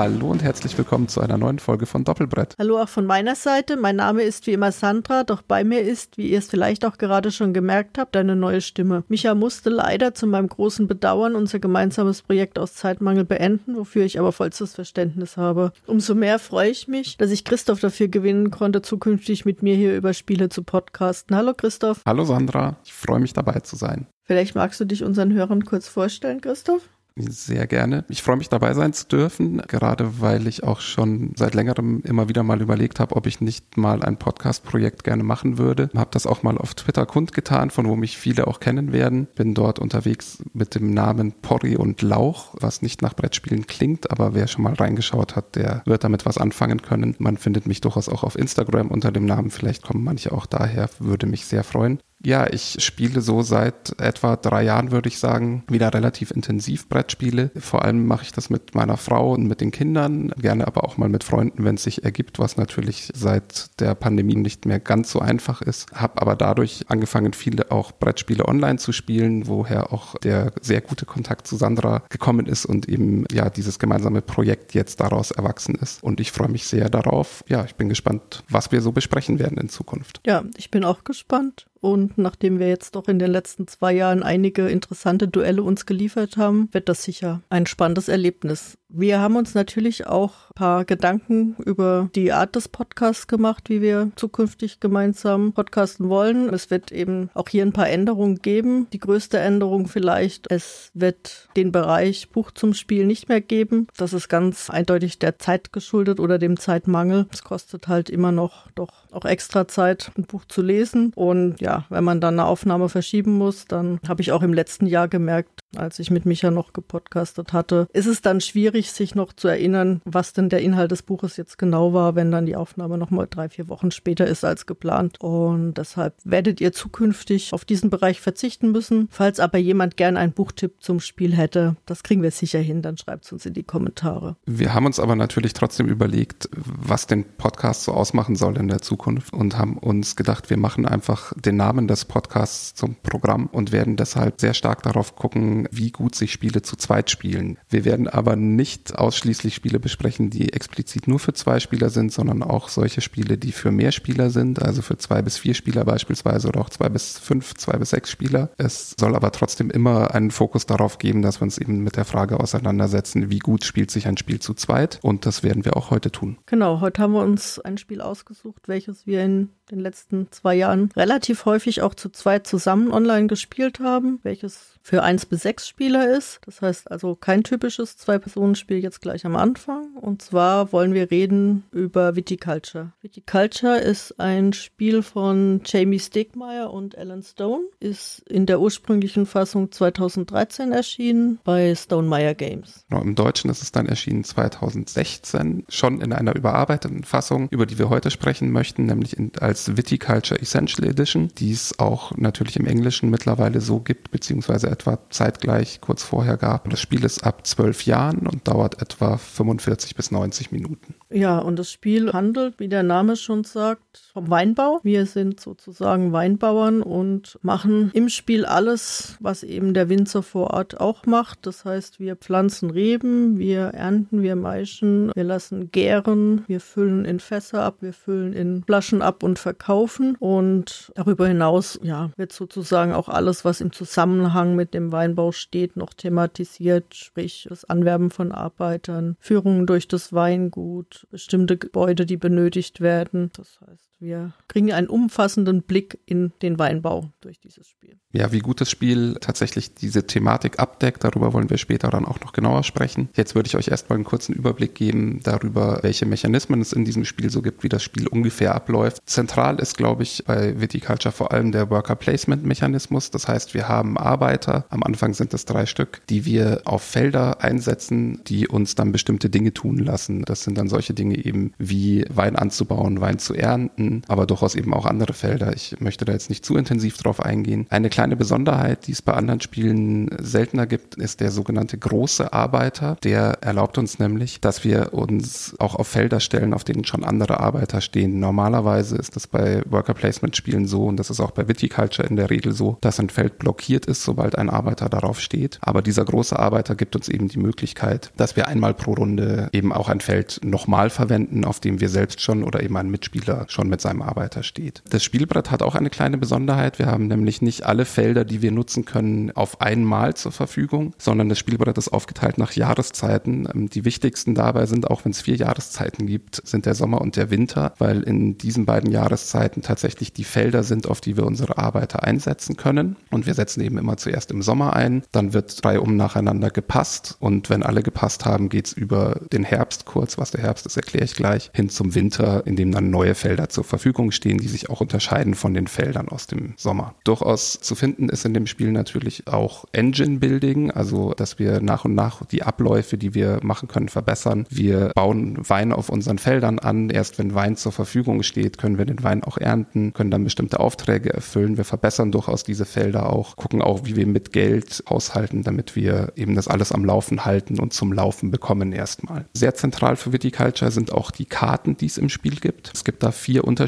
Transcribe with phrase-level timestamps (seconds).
[0.00, 2.54] Hallo und herzlich willkommen zu einer neuen Folge von Doppelbrett.
[2.58, 3.76] Hallo auch von meiner Seite.
[3.76, 6.96] Mein Name ist wie immer Sandra, doch bei mir ist, wie ihr es vielleicht auch
[6.96, 9.04] gerade schon gemerkt habt, eine neue Stimme.
[9.08, 14.18] Micha musste leider zu meinem großen Bedauern unser gemeinsames Projekt aus Zeitmangel beenden, wofür ich
[14.18, 15.70] aber vollstes Verständnis habe.
[15.86, 19.94] Umso mehr freue ich mich, dass ich Christoph dafür gewinnen konnte, zukünftig mit mir hier
[19.94, 21.36] über Spiele zu podcasten.
[21.36, 22.00] Hallo Christoph.
[22.06, 24.06] Hallo Sandra, ich freue mich dabei zu sein.
[24.24, 26.88] Vielleicht magst du dich unseren Hörern kurz vorstellen, Christoph?
[27.16, 28.04] Sehr gerne.
[28.08, 32.28] Ich freue mich dabei sein zu dürfen, gerade weil ich auch schon seit längerem immer
[32.28, 35.90] wieder mal überlegt habe, ob ich nicht mal ein Podcast-Projekt gerne machen würde.
[35.94, 39.26] Habe das auch mal auf Twitter kundgetan, von wo mich viele auch kennen werden.
[39.34, 44.34] Bin dort unterwegs mit dem Namen Porri und Lauch, was nicht nach Brettspielen klingt, aber
[44.34, 47.16] wer schon mal reingeschaut hat, der wird damit was anfangen können.
[47.18, 49.50] Man findet mich durchaus auch auf Instagram unter dem Namen.
[49.50, 52.00] Vielleicht kommen manche auch daher, würde mich sehr freuen.
[52.22, 57.50] Ja, ich spiele so seit etwa drei Jahren, würde ich sagen, wieder relativ intensiv Brettspiele.
[57.58, 60.98] Vor allem mache ich das mit meiner Frau und mit den Kindern, gerne aber auch
[60.98, 65.10] mal mit Freunden, wenn es sich ergibt, was natürlich seit der Pandemie nicht mehr ganz
[65.10, 65.90] so einfach ist.
[65.92, 71.06] Hab aber dadurch angefangen, viele auch Brettspiele online zu spielen, woher auch der sehr gute
[71.06, 76.02] Kontakt zu Sandra gekommen ist und eben ja dieses gemeinsame Projekt jetzt daraus erwachsen ist.
[76.02, 77.42] Und ich freue mich sehr darauf.
[77.48, 80.20] Ja, ich bin gespannt, was wir so besprechen werden in Zukunft.
[80.26, 81.66] Ja, ich bin auch gespannt.
[81.80, 86.36] Und nachdem wir jetzt doch in den letzten zwei Jahren einige interessante Duelle uns geliefert
[86.36, 88.76] haben, wird das sicher ein spannendes Erlebnis.
[88.92, 93.80] Wir haben uns natürlich auch ein paar Gedanken über die Art des Podcasts gemacht, wie
[93.80, 96.52] wir zukünftig gemeinsam podcasten wollen.
[96.52, 98.88] Es wird eben auch hier ein paar Änderungen geben.
[98.92, 103.86] Die größte Änderung vielleicht, es wird den Bereich Buch zum Spiel nicht mehr geben.
[103.96, 107.26] Das ist ganz eindeutig der Zeit geschuldet oder dem Zeitmangel.
[107.32, 111.12] Es kostet halt immer noch doch auch extra Zeit, ein Buch zu lesen.
[111.14, 114.86] Und ja, wenn man dann eine Aufnahme verschieben muss, dann habe ich auch im letzten
[114.86, 119.32] Jahr gemerkt, als ich mit Micha noch gepodcastet hatte, ist es dann schwierig, sich noch
[119.32, 122.98] zu erinnern, was denn der Inhalt des Buches jetzt genau war, wenn dann die Aufnahme
[122.98, 125.20] noch mal drei, vier Wochen später ist als geplant.
[125.20, 129.08] Und deshalb werdet ihr zukünftig auf diesen Bereich verzichten müssen.
[129.10, 132.96] Falls aber jemand gern einen Buchtipp zum Spiel hätte, das kriegen wir sicher hin, dann
[132.96, 134.36] schreibt es uns in die Kommentare.
[134.46, 138.82] Wir haben uns aber natürlich trotzdem überlegt, was den Podcast so ausmachen soll in der
[138.82, 143.72] Zukunft und haben uns gedacht, wir machen einfach den Namen des Podcasts zum Programm und
[143.72, 147.58] werden deshalb sehr stark darauf gucken, wie gut sich Spiele zu zweit spielen.
[147.68, 152.42] Wir werden aber nicht ausschließlich Spiele besprechen, die explizit nur für zwei Spieler sind, sondern
[152.42, 156.48] auch solche Spiele, die für mehr Spieler sind, also für zwei bis vier Spieler beispielsweise
[156.48, 158.50] oder auch zwei bis fünf, zwei bis sechs Spieler.
[158.56, 162.04] Es soll aber trotzdem immer einen Fokus darauf geben, dass wir uns eben mit der
[162.04, 165.90] Frage auseinandersetzen, wie gut spielt sich ein Spiel zu zweit und das werden wir auch
[165.90, 166.38] heute tun.
[166.46, 170.90] Genau, heute haben wir uns ein Spiel ausgesucht, welches wir in den letzten zwei Jahren
[170.96, 176.16] relativ häufig auch zu zweit zusammen online gespielt haben, welches für eins bis sechs Spieler
[176.16, 176.40] ist.
[176.46, 179.96] Das heißt also kein typisches Zwei-Personen-Spiel jetzt gleich am Anfang.
[180.00, 182.92] Und zwar wollen wir reden über Viticulture.
[183.02, 189.70] Viticulture ist ein Spiel von Jamie Stegmaier und Alan Stone, ist in der ursprünglichen Fassung
[189.70, 192.84] 2013 erschienen bei Stonemeyer Games.
[192.88, 197.78] Genau, Im Deutschen ist es dann erschienen 2016, schon in einer überarbeiteten Fassung, über die
[197.78, 202.66] wir heute sprechen möchten, nämlich in, als Viticulture Essential Edition, die es auch natürlich im
[202.66, 206.68] Englischen mittlerweile so gibt, beziehungsweise etwa zeitgleich kurz vorher gab.
[206.70, 210.94] Das Spiel ist ab zwölf Jahren und dauert etwa 45 bis 90 Minuten.
[211.12, 214.80] Ja, und das Spiel handelt, wie der Name schon sagt, vom Weinbau.
[214.84, 220.78] Wir sind sozusagen Weinbauern und machen im Spiel alles, was eben der Winzer vor Ort
[220.78, 221.46] auch macht.
[221.46, 227.18] Das heißt, wir pflanzen Reben, wir ernten, wir maischen, wir lassen gären, wir füllen in
[227.18, 230.16] Fässer ab, wir füllen in Flaschen ab und verkaufen.
[230.20, 235.76] Und darüber hinaus, ja, wird sozusagen auch alles, was im Zusammenhang mit dem Weinbau steht,
[235.76, 242.80] noch thematisiert, sprich das Anwerben von Arbeitern, Führungen durch das Weingut, bestimmte Gebäude, die benötigt
[242.80, 243.30] werden.
[243.34, 247.98] Das heißt, wir kriegen einen umfassenden Blick in den Weinbau durch dieses Spiel.
[248.12, 252.18] Ja, wie gut das Spiel tatsächlich diese Thematik abdeckt, darüber wollen wir später dann auch
[252.20, 253.08] noch genauer sprechen.
[253.14, 257.04] Jetzt würde ich euch erstmal einen kurzen Überblick geben darüber, welche Mechanismen es in diesem
[257.04, 259.00] Spiel so gibt, wie das Spiel ungefähr abläuft.
[259.06, 263.10] Zentral ist, glaube ich, bei Viticulture vor allem der Worker Placement Mechanismus.
[263.12, 267.44] Das heißt, wir haben Arbeiter, am Anfang sind es drei Stück, die wir auf Felder
[267.44, 270.22] einsetzen, die uns dann bestimmte Dinge tun lassen.
[270.22, 274.74] Das sind dann solche Dinge eben wie Wein anzubauen, Wein zu ernten, aber durchaus eben
[274.74, 275.54] auch andere Felder.
[275.54, 277.66] Ich möchte da jetzt nicht zu intensiv drauf eingehen.
[277.70, 282.96] Eine kleine Besonderheit, die es bei anderen Spielen seltener gibt, ist der sogenannte große Arbeiter.
[283.04, 287.40] Der erlaubt uns nämlich, dass wir uns auch auf Felder stellen, auf denen schon andere
[287.40, 288.20] Arbeiter stehen.
[288.20, 292.16] Normalerweise ist das bei Worker Placement Spielen so und das ist auch bei Viticulture in
[292.16, 295.58] der Regel so, dass ein Feld blockiert ist, sobald ein Arbeiter darauf steht.
[295.60, 299.72] Aber dieser große Arbeiter gibt uns eben die Möglichkeit, dass wir einmal pro Runde eben
[299.72, 303.68] auch ein Feld nochmal verwenden, auf dem wir selbst schon oder eben ein Mitspieler schon
[303.68, 304.82] mit seinem Arbeiter steht.
[304.88, 306.78] Das Spielbrett hat auch eine kleine Besonderheit.
[306.78, 311.28] Wir haben nämlich nicht alle Felder, die wir nutzen können, auf einmal zur Verfügung, sondern
[311.28, 313.48] das Spielbrett ist aufgeteilt nach Jahreszeiten.
[313.52, 317.16] Ähm, die wichtigsten dabei sind, auch wenn es vier Jahreszeiten gibt, sind der Sommer und
[317.16, 321.58] der Winter, weil in diesen beiden Jahreszeiten tatsächlich die Felder sind, auf die wir unsere
[321.58, 322.96] Arbeiter einsetzen können.
[323.10, 327.16] Und wir setzen eben immer zuerst im Sommer ein, dann wird drei um nacheinander gepasst
[327.20, 331.04] und wenn alle gepasst haben, geht's über den Herbst kurz, was der Herbst ist, erkläre
[331.04, 334.68] ich gleich, hin zum Winter, in dem dann neue Felder zur Verfügung stehen, die sich
[334.68, 336.94] auch unterscheiden von den Feldern aus dem Sommer.
[337.04, 341.86] Durchaus zu finden ist in dem Spiel natürlich auch Engine Building, also dass wir nach
[341.86, 344.46] und nach die Abläufe, die wir machen können, verbessern.
[344.50, 346.90] Wir bauen Wein auf unseren Feldern an.
[346.90, 350.60] Erst wenn Wein zur Verfügung steht, können wir den Wein auch ernten, können dann bestimmte
[350.60, 351.56] Aufträge erfüllen.
[351.56, 356.12] Wir verbessern durchaus diese Felder auch, gucken auch, wie wir mit Geld haushalten, damit wir
[356.16, 359.24] eben das alles am Laufen halten und zum Laufen bekommen erstmal.
[359.32, 362.72] Sehr zentral für Viticulture sind auch die Karten, die es im Spiel gibt.
[362.74, 363.59] Es gibt da vier unterschiedliche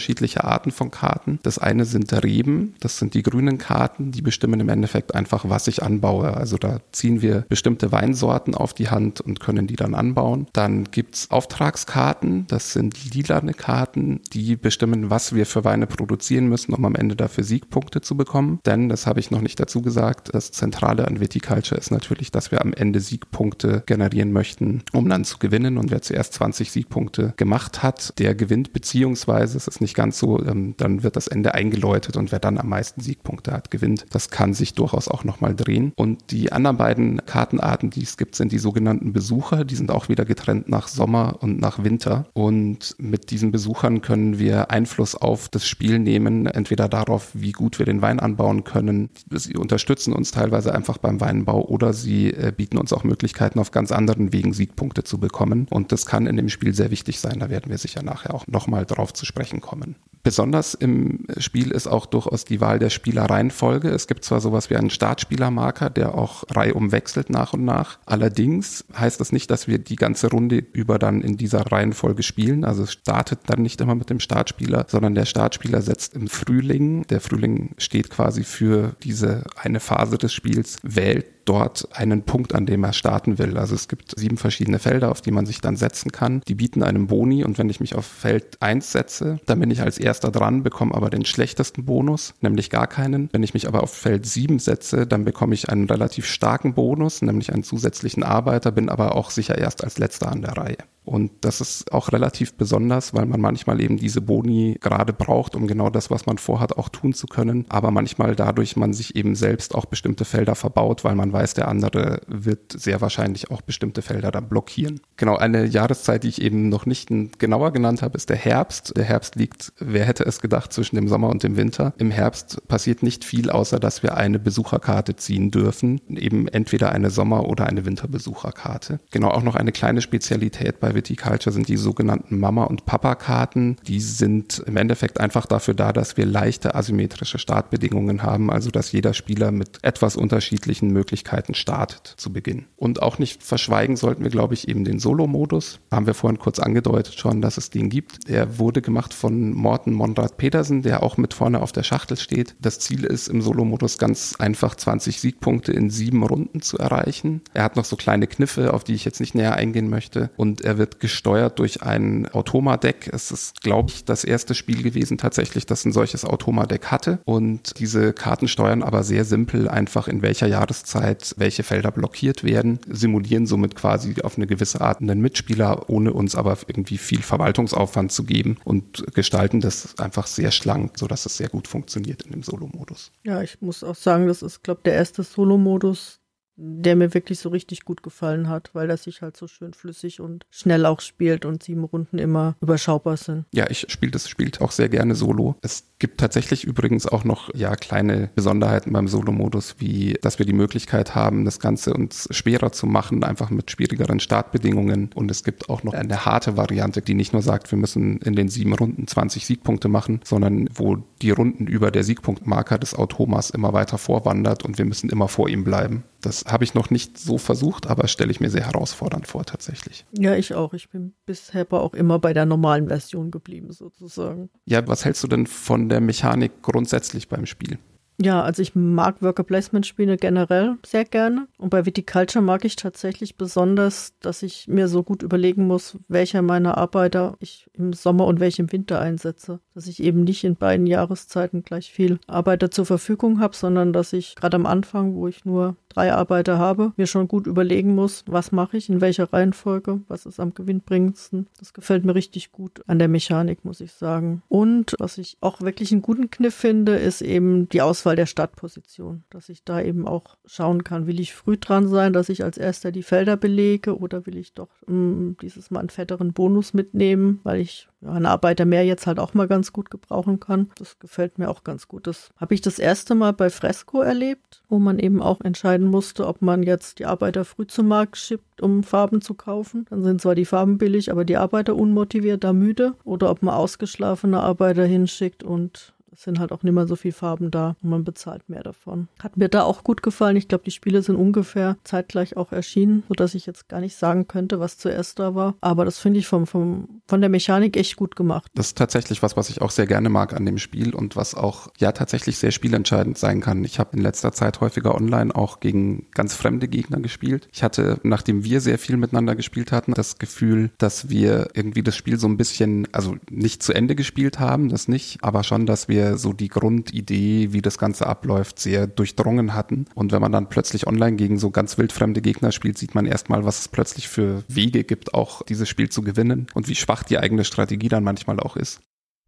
[0.42, 1.38] Arten von Karten.
[1.42, 5.68] Das eine sind Reben, das sind die grünen Karten, die bestimmen im Endeffekt einfach, was
[5.68, 6.36] ich anbaue.
[6.36, 10.46] Also da ziehen wir bestimmte Weinsorten auf die Hand und können die dann anbauen.
[10.52, 16.72] Dann gibt's Auftragskarten, das sind lilane Karten, die bestimmen, was wir für Weine produzieren müssen,
[16.72, 18.60] um am Ende dafür Siegpunkte zu bekommen.
[18.64, 22.50] Denn, das habe ich noch nicht dazu gesagt, das Zentrale an Viticulture ist natürlich, dass
[22.50, 25.78] wir am Ende Siegpunkte generieren möchten, um dann zu gewinnen.
[25.78, 30.42] Und wer zuerst 20 Siegpunkte gemacht hat, der gewinnt, beziehungsweise es ist nicht ganz so,
[30.44, 34.06] ähm, dann wird das Ende eingeläutet und wer dann am meisten Siegpunkte hat, gewinnt.
[34.10, 35.92] Das kann sich durchaus auch nochmal drehen.
[35.96, 39.64] Und die anderen beiden Kartenarten, die es gibt, sind die sogenannten Besucher.
[39.64, 42.26] Die sind auch wieder getrennt nach Sommer und nach Winter.
[42.32, 47.78] Und mit diesen Besuchern können wir Einfluss auf das Spiel nehmen, entweder darauf, wie gut
[47.78, 49.10] wir den Wein anbauen können.
[49.30, 53.70] Sie unterstützen uns teilweise einfach beim Weinbau oder sie äh, bieten uns auch Möglichkeiten, auf
[53.70, 55.66] ganz anderen Wegen Siegpunkte zu bekommen.
[55.70, 57.40] Und das kann in dem Spiel sehr wichtig sein.
[57.40, 59.96] Da werden wir sicher nachher auch nochmal drauf zu sprechen kommen.
[60.22, 63.88] Besonders im Spiel ist auch durchaus die Wahl der Spielerreihenfolge.
[63.88, 67.98] Es gibt zwar sowas wie einen Startspielermarker, der auch reihum wechselt nach und nach.
[68.06, 72.64] Allerdings heißt das nicht, dass wir die ganze Runde über dann in dieser Reihenfolge spielen.
[72.64, 77.04] Also es startet dann nicht immer mit dem Startspieler, sondern der Startspieler setzt im Frühling.
[77.08, 82.66] Der Frühling steht quasi für diese eine Phase des Spiels, wählt dort einen Punkt, an
[82.66, 83.56] dem er starten will.
[83.56, 86.40] Also es gibt sieben verschiedene Felder, auf die man sich dann setzen kann.
[86.46, 89.82] Die bieten einem Boni und wenn ich mich auf Feld 1 setze, dann bin ich
[89.82, 93.28] als erster dran, bekomme aber den schlechtesten Bonus, nämlich gar keinen.
[93.32, 97.22] Wenn ich mich aber auf Feld 7 setze, dann bekomme ich einen relativ starken Bonus,
[97.22, 100.78] nämlich einen zusätzlichen Arbeiter, bin aber auch sicher erst als letzter an der Reihe.
[101.04, 105.66] Und das ist auch relativ besonders, weil man manchmal eben diese Boni gerade braucht, um
[105.66, 107.66] genau das, was man vorhat, auch tun zu können.
[107.68, 111.68] Aber manchmal dadurch man sich eben selbst auch bestimmte Felder verbaut, weil man weiß, der
[111.68, 115.00] andere wird sehr wahrscheinlich auch bestimmte Felder dann blockieren.
[115.16, 117.08] Genau, eine Jahreszeit, die ich eben noch nicht
[117.38, 118.96] genauer genannt habe, ist der Herbst.
[118.96, 121.94] Der Herbst liegt, wer hätte es gedacht, zwischen dem Sommer und dem Winter.
[121.98, 126.00] Im Herbst passiert nicht viel, außer dass wir eine Besucherkarte ziehen dürfen.
[126.08, 129.00] Eben entweder eine Sommer- oder eine Winterbesucherkarte.
[129.10, 133.76] Genau, auch noch eine kleine Spezialität bei Viticulture sind die sogenannten Mama- und Papa-Karten.
[133.86, 138.92] Die sind im Endeffekt einfach dafür da, dass wir leichte asymmetrische Startbedingungen haben, also dass
[138.92, 142.66] jeder Spieler mit etwas unterschiedlichen Möglichkeiten startet zu Beginn.
[142.76, 145.80] Und auch nicht verschweigen sollten wir, glaube ich, eben den Solo-Modus.
[145.90, 148.28] Haben wir vorhin kurz angedeutet schon, dass es den gibt.
[148.28, 152.54] Der wurde gemacht von Morten Monrad Petersen, der auch mit vorne auf der Schachtel steht.
[152.60, 157.42] Das Ziel ist im Solo-Modus ganz einfach 20 Siegpunkte in sieben Runden zu erreichen.
[157.54, 160.30] Er hat noch so kleine Kniffe, auf die ich jetzt nicht näher eingehen möchte.
[160.36, 163.08] Und er wird gesteuert durch ein Automadeck.
[163.12, 167.20] Es ist, glaube ich, das erste Spiel gewesen tatsächlich, das ein solches Automadeck hatte.
[167.24, 172.80] Und diese Karten steuern aber sehr simpel einfach in welcher Jahreszeit welche Felder blockiert werden,
[172.88, 178.10] simulieren somit quasi auf eine gewisse Art einen Mitspieler, ohne uns aber irgendwie viel Verwaltungsaufwand
[178.10, 182.42] zu geben und gestalten das einfach sehr schlank, sodass es sehr gut funktioniert in dem
[182.42, 183.12] Solo-Modus.
[183.22, 186.18] Ja, ich muss auch sagen, das ist, glaube ich, der erste Solo-Modus,
[186.56, 190.20] der mir wirklich so richtig gut gefallen hat, weil er sich halt so schön flüssig
[190.20, 193.46] und schnell auch spielt und sieben Runden immer überschaubar sind.
[193.52, 195.56] Ja, ich spiele das Spiel auch sehr gerne solo.
[195.62, 200.52] Es Gibt tatsächlich übrigens auch noch ja kleine Besonderheiten beim Solo-Modus, wie dass wir die
[200.52, 205.10] Möglichkeit haben, das Ganze uns schwerer zu machen, einfach mit schwierigeren Startbedingungen.
[205.14, 208.34] Und es gibt auch noch eine harte Variante, die nicht nur sagt, wir müssen in
[208.34, 213.50] den sieben Runden 20 Siegpunkte machen, sondern wo die Runden über der Siegpunktmarker des Automas
[213.50, 216.02] immer weiter vorwandert und wir müssen immer vor ihm bleiben.
[216.22, 220.06] Das habe ich noch nicht so versucht, aber stelle ich mir sehr herausfordernd vor tatsächlich.
[220.16, 220.72] Ja, ich auch.
[220.72, 224.48] Ich bin bisher aber auch immer bei der normalen Version geblieben sozusagen.
[224.64, 227.78] Ja, was hältst du denn von der Mechanik grundsätzlich beim Spiel?
[228.20, 231.48] Ja, also ich mag Worker Placement Spiele generell sehr gerne.
[231.58, 236.42] Und bei Viticulture mag ich tatsächlich besonders, dass ich mir so gut überlegen muss, welcher
[236.42, 239.60] meiner Arbeiter ich im Sommer und welche im Winter einsetze.
[239.74, 244.12] Dass ich eben nicht in beiden Jahreszeiten gleich viel Arbeiter zur Verfügung habe, sondern dass
[244.12, 248.24] ich gerade am Anfang, wo ich nur drei Arbeiter habe, mir schon gut überlegen muss,
[248.26, 251.46] was mache ich, in welcher Reihenfolge, was ist am gewinnbringendsten.
[251.58, 254.42] Das gefällt mir richtig gut an der Mechanik, muss ich sagen.
[254.48, 259.24] Und was ich auch wirklich einen guten Kniff finde, ist eben die Auswahl der Startposition,
[259.30, 262.58] dass ich da eben auch schauen kann, will ich früh dran sein, dass ich als
[262.58, 266.74] erster die Felder belege oder will ich doch mh, mm, dieses Mal einen fetteren Bonus
[266.74, 270.70] mitnehmen, weil ich einen Arbeiter mehr jetzt halt auch mal ganz gut gebrauchen kann.
[270.76, 272.06] Das gefällt mir auch ganz gut.
[272.06, 276.26] Das habe ich das erste Mal bei Fresco erlebt, wo man eben auch entscheiden musste,
[276.26, 279.86] ob man jetzt die Arbeiter früh zum Markt schippt, um Farben zu kaufen.
[279.90, 282.94] Dann sind zwar die Farben billig, aber die Arbeiter unmotiviert da müde.
[283.04, 287.14] Oder ob man ausgeschlafene Arbeiter hinschickt und es sind halt auch nicht mehr so viele
[287.14, 289.08] Farben da und man bezahlt mehr davon.
[289.22, 290.36] Hat mir da auch gut gefallen.
[290.36, 294.28] Ich glaube, die Spiele sind ungefähr zeitgleich auch erschienen, sodass ich jetzt gar nicht sagen
[294.28, 295.54] könnte, was zuerst da war.
[295.60, 298.50] Aber das finde ich vom, vom, von der Mechanik echt gut gemacht.
[298.54, 301.34] Das ist tatsächlich was, was ich auch sehr gerne mag an dem Spiel und was
[301.34, 303.64] auch ja tatsächlich sehr spielentscheidend sein kann.
[303.64, 307.48] Ich habe in letzter Zeit häufiger online auch gegen ganz fremde Gegner gespielt.
[307.52, 311.96] Ich hatte, nachdem wir sehr viel miteinander gespielt hatten, das Gefühl, dass wir irgendwie das
[311.96, 315.88] Spiel so ein bisschen, also nicht zu Ende gespielt haben, das nicht, aber schon, dass
[315.88, 319.86] wir wir so die Grundidee, wie das Ganze abläuft, sehr durchdrungen hatten.
[319.94, 323.44] Und wenn man dann plötzlich online gegen so ganz wildfremde Gegner spielt, sieht man erstmal,
[323.44, 327.18] was es plötzlich für Wege gibt, auch dieses Spiel zu gewinnen und wie schwach die
[327.18, 328.80] eigene Strategie dann manchmal auch ist.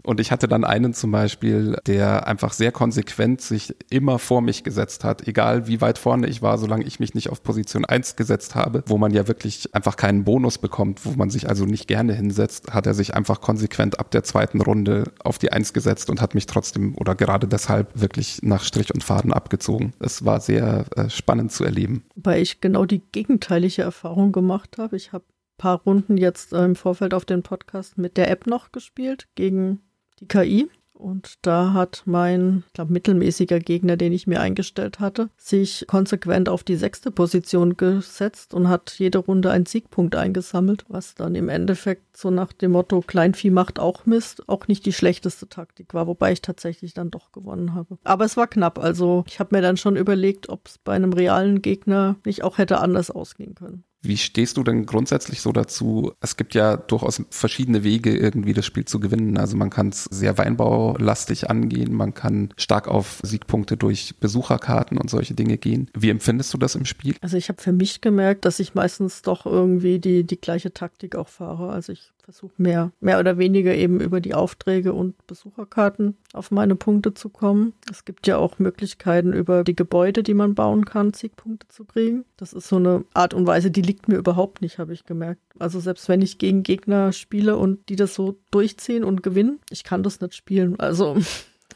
[0.03, 4.65] Und ich hatte dann einen zum Beispiel, der einfach sehr konsequent sich immer vor mich
[4.65, 8.17] gesetzt hat, egal wie weit vorne ich war, solange ich mich nicht auf Position 1
[8.17, 11.89] gesetzt habe, wo man ja wirklich einfach keinen Bonus bekommt, wo man sich also nicht
[11.89, 16.11] gerne hinsetzt, hat er sich einfach konsequent ab der zweiten Runde auf die 1 gesetzt
[16.11, 19.95] und hat mich trotzdem oder gerade deshalb wirklich nach Strich und Faden abgezogen.
[20.01, 22.05] Es war sehr äh, spannend zu erleben.
[22.15, 24.97] Weil ich genau die gegenteilige Erfahrung gemacht habe.
[24.97, 25.25] Ich habe
[25.57, 29.81] paar Runden jetzt im Vorfeld auf den Podcast mit der App noch gespielt gegen
[30.21, 30.69] die KI.
[30.95, 36.49] Und da hat mein, ich glaube, mittelmäßiger Gegner, den ich mir eingestellt hatte, sich konsequent
[36.49, 41.49] auf die sechste Position gesetzt und hat jede Runde einen Siegpunkt eingesammelt, was dann im
[41.49, 46.07] Endeffekt so nach dem Motto Kleinvieh macht auch Mist, auch nicht die schlechteste Taktik war,
[46.07, 47.99] wobei ich tatsächlich dann doch gewonnen habe.
[48.05, 51.13] Aber es war knapp, also ich habe mir dann schon überlegt, ob es bei einem
[51.13, 53.85] realen Gegner nicht auch hätte anders ausgehen können.
[54.05, 56.13] Wie stehst du denn grundsätzlich so dazu?
[56.21, 59.39] Es gibt ja durchaus verschiedene Wege, irgendwie das Spiel zu gewinnen.
[59.39, 65.09] Also man kann es sehr weinbaulastig angehen, man kann stark auf Siegpunkte durch Besucherkarten und
[65.09, 65.91] solche Dinge gehen.
[65.95, 67.17] Wie empfindest du das im Spiel?
[67.21, 71.17] Also ich habe für mich gemerkt, dass ich meistens doch irgendwie die, die gleiche Taktik
[71.17, 71.71] auch fahre.
[71.71, 76.75] Also ich versuche mehr, mehr oder weniger eben über die Aufträge und Besucherkarten auf meine
[76.75, 77.75] Punkte zu kommen.
[77.91, 82.25] Es gibt ja auch Möglichkeiten über die Gebäude, die man bauen kann, Siegpunkte zu kriegen.
[82.37, 85.43] Das ist so eine Art und Weise, die liegt mir überhaupt nicht, habe ich gemerkt.
[85.59, 89.85] Also selbst wenn ich gegen Gegner spiele und die das so durchziehen und gewinnen, ich
[89.85, 90.81] kann das nicht spielen.
[90.81, 91.17] Also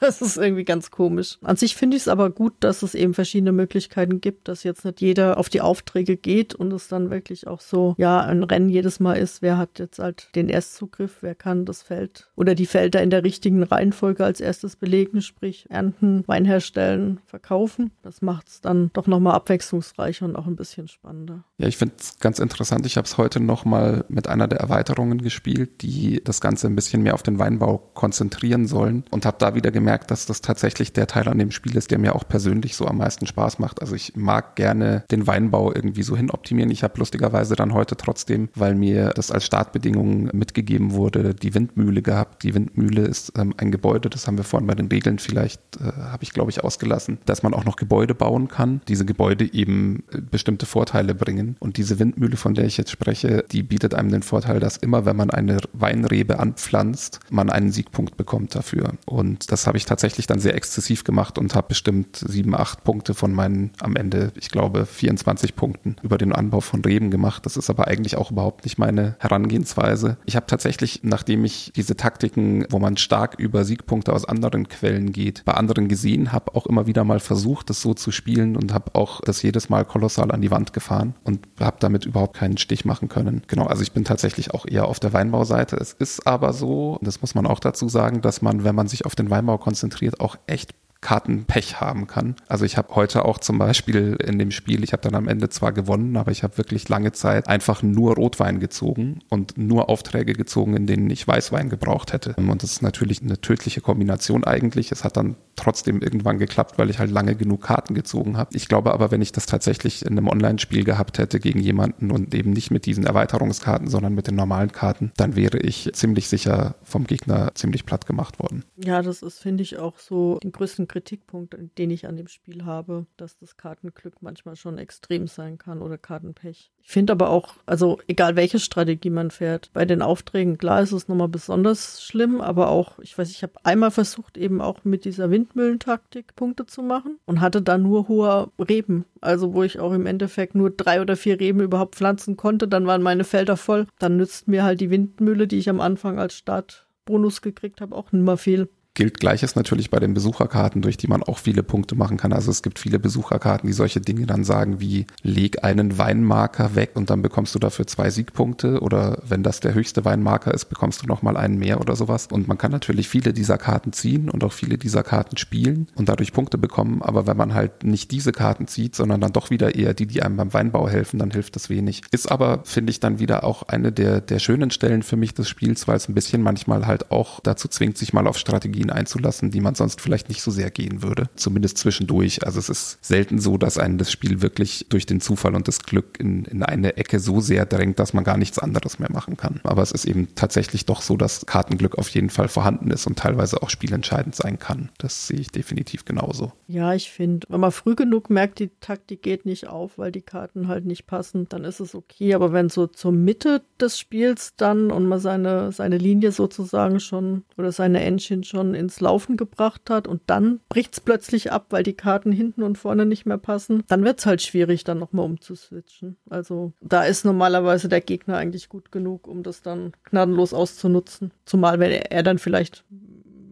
[0.09, 1.39] Das ist irgendwie ganz komisch.
[1.43, 4.85] An sich finde ich es aber gut, dass es eben verschiedene Möglichkeiten gibt, dass jetzt
[4.85, 8.69] nicht jeder auf die Aufträge geht und es dann wirklich auch so, ja, ein Rennen
[8.69, 12.67] jedes Mal ist, wer hat jetzt halt den Erstzugriff, wer kann das Feld oder die
[12.67, 17.91] Felder in der richtigen Reihenfolge als erstes belegen, sprich ernten, Wein herstellen, verkaufen.
[18.03, 21.45] Das macht es dann doch nochmal abwechslungsreicher und auch ein bisschen spannender.
[21.59, 22.87] Ja, ich finde es ganz interessant.
[22.87, 27.03] Ich habe es heute nochmal mit einer der Erweiterungen gespielt, die das Ganze ein bisschen
[27.03, 30.93] mehr auf den Weinbau konzentrieren sollen und habe da wieder gemerkt, gemerkt, dass das tatsächlich
[30.93, 33.81] der Teil an dem Spiel ist, der mir auch persönlich so am meisten Spaß macht.
[33.81, 36.71] Also ich mag gerne den Weinbau irgendwie so hinoptimieren.
[36.71, 42.03] Ich habe lustigerweise dann heute trotzdem, weil mir das als Startbedingung mitgegeben wurde, die Windmühle
[42.03, 42.43] gehabt.
[42.43, 45.85] Die Windmühle ist ähm, ein Gebäude, das haben wir vorhin bei den Regeln vielleicht, äh,
[45.85, 48.83] habe ich glaube ich ausgelassen, dass man auch noch Gebäude bauen kann.
[48.89, 51.57] Diese Gebäude eben äh, bestimmte Vorteile bringen.
[51.61, 55.07] Und diese Windmühle, von der ich jetzt spreche, die bietet einem den Vorteil, dass immer,
[55.07, 58.93] wenn man eine Weinrebe anpflanzt, man einen Siegpunkt bekommt dafür.
[59.07, 62.83] Und das habe habe ich tatsächlich dann sehr exzessiv gemacht und habe bestimmt sieben, acht
[62.83, 67.47] Punkte von meinen am Ende, ich glaube, 24 Punkten über den Anbau von Reben gemacht.
[67.47, 70.17] Das ist aber eigentlich auch überhaupt nicht meine Herangehensweise.
[70.27, 75.13] Ich habe tatsächlich, nachdem ich diese Taktiken, wo man stark über Siegpunkte aus anderen Quellen
[75.13, 78.75] geht, bei anderen gesehen habe, auch immer wieder mal versucht, das so zu spielen und
[78.75, 82.59] habe auch das jedes Mal kolossal an die Wand gefahren und habe damit überhaupt keinen
[82.59, 83.43] Stich machen können.
[83.47, 85.77] Genau, also ich bin tatsächlich auch eher auf der Weinbauseite.
[85.77, 89.07] Es ist aber so, das muss man auch dazu sagen, dass man, wenn man sich
[89.07, 92.35] auf den Weinbau konzentriert, auch echt Kartenpech haben kann.
[92.49, 95.49] Also ich habe heute auch zum Beispiel in dem Spiel, ich habe dann am Ende
[95.49, 100.33] zwar gewonnen, aber ich habe wirklich lange Zeit einfach nur Rotwein gezogen und nur Aufträge
[100.33, 102.35] gezogen, in denen ich Weißwein gebraucht hätte.
[102.37, 104.91] Und das ist natürlich eine tödliche Kombination eigentlich.
[104.91, 108.57] Es hat dann trotzdem irgendwann geklappt, weil ich halt lange genug Karten gezogen habe.
[108.57, 112.35] Ich glaube aber, wenn ich das tatsächlich in einem Online-Spiel gehabt hätte gegen jemanden und
[112.35, 116.75] eben nicht mit diesen Erweiterungskarten, sondern mit den normalen Karten, dann wäre ich ziemlich sicher
[116.83, 118.65] vom Gegner ziemlich platt gemacht worden.
[118.77, 122.65] Ja, das ist, finde ich, auch so den größten Kritikpunkt, den ich an dem Spiel
[122.65, 126.73] habe, dass das Kartenglück manchmal schon extrem sein kann oder Kartenpech.
[126.83, 130.93] Ich finde aber auch, also egal welche Strategie man fährt, bei den Aufträgen, klar ist
[130.93, 135.05] es nochmal besonders schlimm, aber auch, ich weiß, ich habe einmal versucht, eben auch mit
[135.05, 139.05] dieser Windmühlentaktik Punkte zu machen und hatte da nur hohe Reben.
[139.21, 142.87] Also wo ich auch im Endeffekt nur drei oder vier Reben überhaupt pflanzen konnte, dann
[142.87, 143.87] waren meine Felder voll.
[143.99, 148.13] Dann nützt mir halt die Windmühle, die ich am Anfang als Startbonus gekriegt habe, auch
[148.13, 151.95] nicht mehr viel gilt Gleiches natürlich bei den Besucherkarten, durch die man auch viele Punkte
[151.95, 152.33] machen kann.
[152.33, 156.91] Also es gibt viele Besucherkarten, die solche Dinge dann sagen wie leg einen Weinmarker weg
[156.95, 161.01] und dann bekommst du dafür zwei Siegpunkte oder wenn das der höchste Weinmarker ist, bekommst
[161.01, 162.27] du nochmal einen mehr oder sowas.
[162.27, 166.09] Und man kann natürlich viele dieser Karten ziehen und auch viele dieser Karten spielen und
[166.09, 167.01] dadurch Punkte bekommen.
[167.01, 170.25] Aber wenn man halt nicht diese Karten zieht, sondern dann doch wieder eher die, die
[170.25, 172.03] einem beim Weinbau helfen, dann hilft das wenig.
[172.11, 175.49] Ist aber, finde ich, dann wieder auch eine der, der schönen Stellen für mich des
[175.49, 178.91] Spiels, weil es ein bisschen manchmal halt auch dazu zwingt, sich mal auf Strategien Strategien
[178.91, 181.29] einzulassen, die man sonst vielleicht nicht so sehr gehen würde.
[181.37, 182.45] Zumindest zwischendurch.
[182.45, 185.81] Also es ist selten so, dass einen das Spiel wirklich durch den Zufall und das
[185.81, 189.37] Glück in, in eine Ecke so sehr drängt, dass man gar nichts anderes mehr machen
[189.37, 189.61] kann.
[189.65, 193.19] Aber es ist eben tatsächlich doch so, dass Kartenglück auf jeden Fall vorhanden ist und
[193.19, 194.91] teilweise auch spielentscheidend sein kann.
[194.99, 196.53] Das sehe ich definitiv genauso.
[196.67, 200.23] Ja, ich finde, wenn man früh genug merkt, die Taktik geht nicht auf, weil die
[200.23, 202.35] Karten halt nicht passen, dann ist es okay.
[202.35, 207.45] Aber wenn so zur Mitte des Spiels dann und man seine, seine Linie sozusagen schon
[207.57, 211.83] oder seine Engine schon ins Laufen gebracht hat und dann bricht es plötzlich ab, weil
[211.83, 215.27] die Karten hinten und vorne nicht mehr passen, dann wird es halt schwierig, dann nochmal
[215.27, 216.17] umzuswitchen.
[216.31, 221.33] Also da ist normalerweise der Gegner eigentlich gut genug, um das dann gnadenlos auszunutzen.
[221.45, 222.85] Zumal wenn er, er dann vielleicht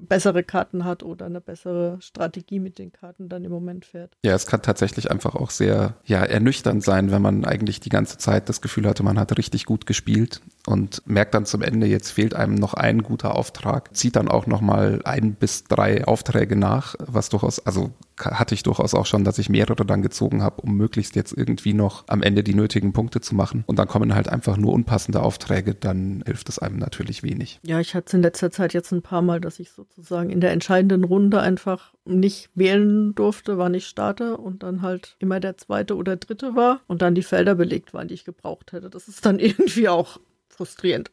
[0.07, 4.17] bessere Karten hat oder eine bessere Strategie mit den Karten dann im Moment fährt.
[4.25, 8.19] Ja, es kann tatsächlich einfach auch sehr ja, ernüchternd sein, wenn man eigentlich die ganze
[8.19, 12.11] Zeit das Gefühl hatte, man hat richtig gut gespielt und merkt dann zum Ende, jetzt
[12.11, 16.95] fehlt einem noch ein guter Auftrag, zieht dann auch nochmal ein bis drei Aufträge nach,
[16.99, 20.77] was durchaus, also hatte ich durchaus auch schon, dass ich mehrere dann gezogen habe, um
[20.77, 23.65] möglichst jetzt irgendwie noch am Ende die nötigen Punkte zu machen.
[23.67, 27.61] Und dann kommen halt einfach nur unpassende Aufträge, dann hilft es einem natürlich wenig.
[27.63, 30.41] Ja, ich hatte es in letzter Zeit jetzt ein paar Mal, dass ich sozusagen in
[30.41, 35.57] der entscheidenden Runde einfach nicht wählen durfte, wann ich starte und dann halt immer der
[35.57, 38.91] zweite oder dritte war und dann die Felder belegt waren, die ich gebraucht hätte.
[38.91, 41.11] Das ist dann irgendwie auch frustrierend.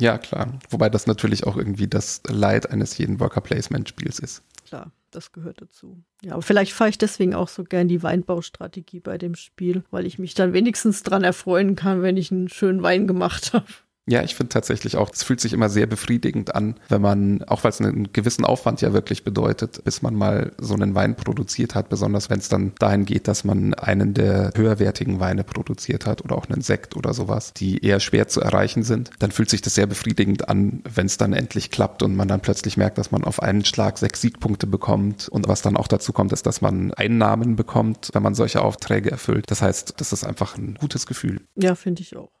[0.00, 0.58] Ja, klar.
[0.70, 4.42] Wobei das natürlich auch irgendwie das Leid eines jeden Worker Placement Spiels ist.
[4.66, 6.02] Klar das gehört dazu.
[6.22, 10.06] Ja, aber vielleicht fahre ich deswegen auch so gern die Weinbaustrategie bei dem Spiel, weil
[10.06, 13.66] ich mich dann wenigstens dran erfreuen kann, wenn ich einen schönen Wein gemacht habe.
[14.10, 17.62] Ja, ich finde tatsächlich auch, es fühlt sich immer sehr befriedigend an, wenn man, auch
[17.62, 21.76] weil es einen gewissen Aufwand ja wirklich bedeutet, bis man mal so einen Wein produziert
[21.76, 26.24] hat, besonders wenn es dann dahin geht, dass man einen der höherwertigen Weine produziert hat
[26.24, 29.62] oder auch einen Sekt oder sowas, die eher schwer zu erreichen sind, dann fühlt sich
[29.62, 33.12] das sehr befriedigend an, wenn es dann endlich klappt und man dann plötzlich merkt, dass
[33.12, 36.60] man auf einen Schlag sechs Siegpunkte bekommt und was dann auch dazu kommt, ist, dass
[36.60, 39.52] man Einnahmen bekommt, wenn man solche Aufträge erfüllt.
[39.52, 41.42] Das heißt, das ist einfach ein gutes Gefühl.
[41.54, 42.39] Ja, finde ich auch.